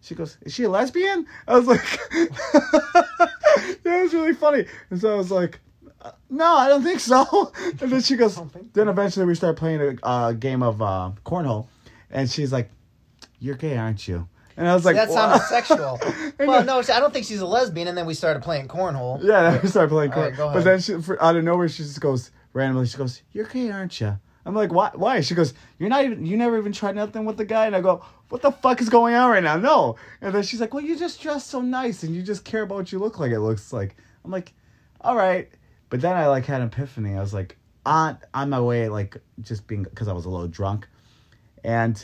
[0.01, 1.83] "She goes, is she a lesbian?" I was like,
[2.13, 5.59] "That was really funny." And so I was like,
[6.01, 8.39] uh, "No, I don't think so." And then she goes,
[8.73, 11.67] then eventually we start playing a uh, game of uh, cornhole,
[12.09, 12.69] and she's like,
[13.39, 14.27] "You're gay, aren't you?"
[14.57, 15.99] And I was like, that "What?" sounded sexual.
[16.39, 17.87] Well, no, I don't think she's a lesbian.
[17.87, 19.23] And then we started playing cornhole.
[19.23, 20.37] Yeah, then we started playing cornhole.
[20.37, 22.87] right, but then she, for, out of nowhere, she just goes randomly.
[22.87, 24.91] She goes, "You're gay, aren't you?" I'm like, "Why?
[24.95, 26.25] Why?" She goes, "You're not even.
[26.25, 28.89] You never even tried nothing with the guy." And I go, "What the fuck is
[28.89, 29.97] going on right now?" No.
[30.21, 32.75] And then she's like, "Well, you just dress so nice, and you just care about
[32.75, 33.31] what you look like.
[33.31, 33.95] It looks like."
[34.25, 34.53] I'm like,
[35.01, 35.49] "All right,"
[35.91, 37.15] but then I like had an epiphany.
[37.15, 40.47] I was like, on on my way, like just being because I was a little
[40.47, 40.87] drunk,
[41.63, 42.03] and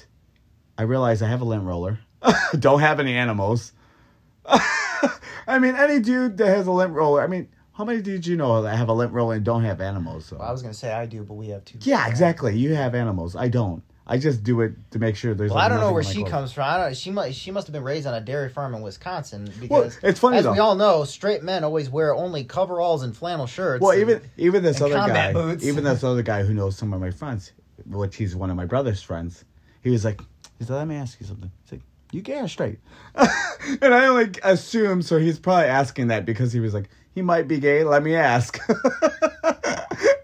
[0.78, 2.00] I realized I have a lint roller.
[2.60, 3.72] Don't have any animals.
[4.46, 7.24] I mean, any dude that has a lint roller.
[7.24, 9.80] I mean, how many dudes you know that have a lint roller and don't have
[9.80, 10.26] animals?
[10.26, 10.38] So.
[10.38, 11.78] Well, I was gonna say I do, but we have two.
[11.82, 12.58] yeah, exactly.
[12.58, 13.36] You have animals.
[13.36, 13.84] I don't.
[14.10, 15.50] I just do it to make sure there's.
[15.52, 16.32] Well, like, I don't know where she clothes.
[16.32, 16.64] comes from.
[16.64, 16.96] I don't.
[16.96, 17.34] She must.
[17.38, 20.38] She must have been raised on a dairy farm in Wisconsin Well, because it's funny
[20.38, 20.54] as though.
[20.54, 23.82] we all know, straight men always wear only coveralls and flannel shirts.
[23.82, 25.66] well, and- even even this other guy, boots.
[25.66, 27.52] even this other guy who knows some of my friends,
[27.86, 29.44] which he's one of my brother's friends.
[29.84, 30.22] He was like,
[30.58, 31.82] he said, "Let me ask you something." He's like,
[32.14, 32.80] "You gay or straight?"
[33.16, 37.48] and I like assumed, so he's probably asking that because he was like, he might
[37.50, 37.84] be gay.
[37.84, 38.58] Let me ask.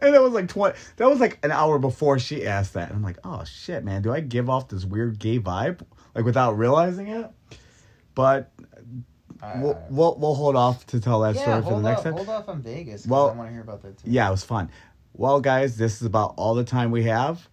[0.05, 0.77] and it was like twenty.
[0.97, 2.89] That was like an hour before she asked that.
[2.89, 5.81] And I'm like, oh shit, man, do I give off this weird gay vibe
[6.15, 7.29] like without realizing it?
[8.15, 8.51] But
[9.41, 9.91] All right, we'll all right.
[9.91, 12.13] we'll, we'll hold off to tell that yeah, story for the next off, time.
[12.13, 13.01] hold off on Vegas.
[13.03, 14.09] 'cause Well, I want to hear about that too.
[14.11, 14.69] Yeah, it was fun.
[15.13, 17.47] Well, guys, this is about all the time we have.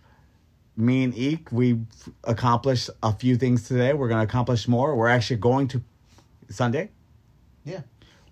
[0.76, 1.78] Me and Eek, we
[2.24, 3.92] accomplished a few things today.
[3.92, 4.96] We're going to accomplish more.
[4.96, 5.82] We're actually going to
[6.48, 6.90] Sunday.
[7.64, 7.82] Yeah.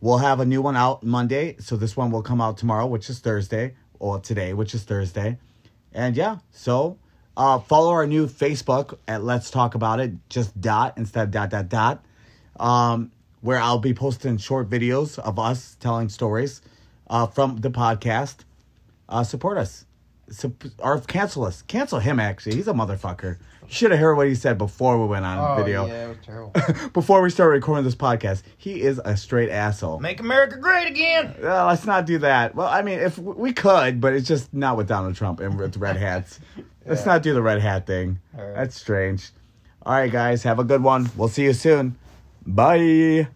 [0.00, 1.56] We'll have a new one out Monday.
[1.58, 5.38] So this one will come out tomorrow, which is Thursday, or today, which is Thursday.
[5.92, 6.98] And yeah, so
[7.36, 11.50] uh, follow our new Facebook at Let's Talk About It, just dot instead of dot,
[11.50, 12.04] dot, dot.
[12.60, 16.60] Um, where I'll be posting short videos of us telling stories
[17.08, 18.38] uh, from the podcast.
[19.08, 19.84] uh, support us.
[20.30, 21.62] Sup- or cancel us.
[21.62, 22.56] Cancel him, actually.
[22.56, 23.38] He's a motherfucker.
[23.70, 25.86] Should have heard what he said before we went on Oh video.
[25.86, 26.52] yeah, it was terrible.
[26.94, 28.42] before we started recording this podcast.
[28.56, 29.98] He is a straight asshole.
[30.00, 31.34] Make America great again.
[31.40, 32.54] Well, let's not do that.
[32.54, 35.76] Well, I mean, if we could, but it's just not with Donald Trump and with
[35.76, 36.40] red hats.
[36.86, 38.18] Let's not do the red hat thing.
[38.32, 38.54] Right.
[38.54, 39.30] That's strange.
[39.84, 41.10] All right, guys, have a good one.
[41.16, 41.96] We'll see you soon.
[42.46, 43.28] Bye.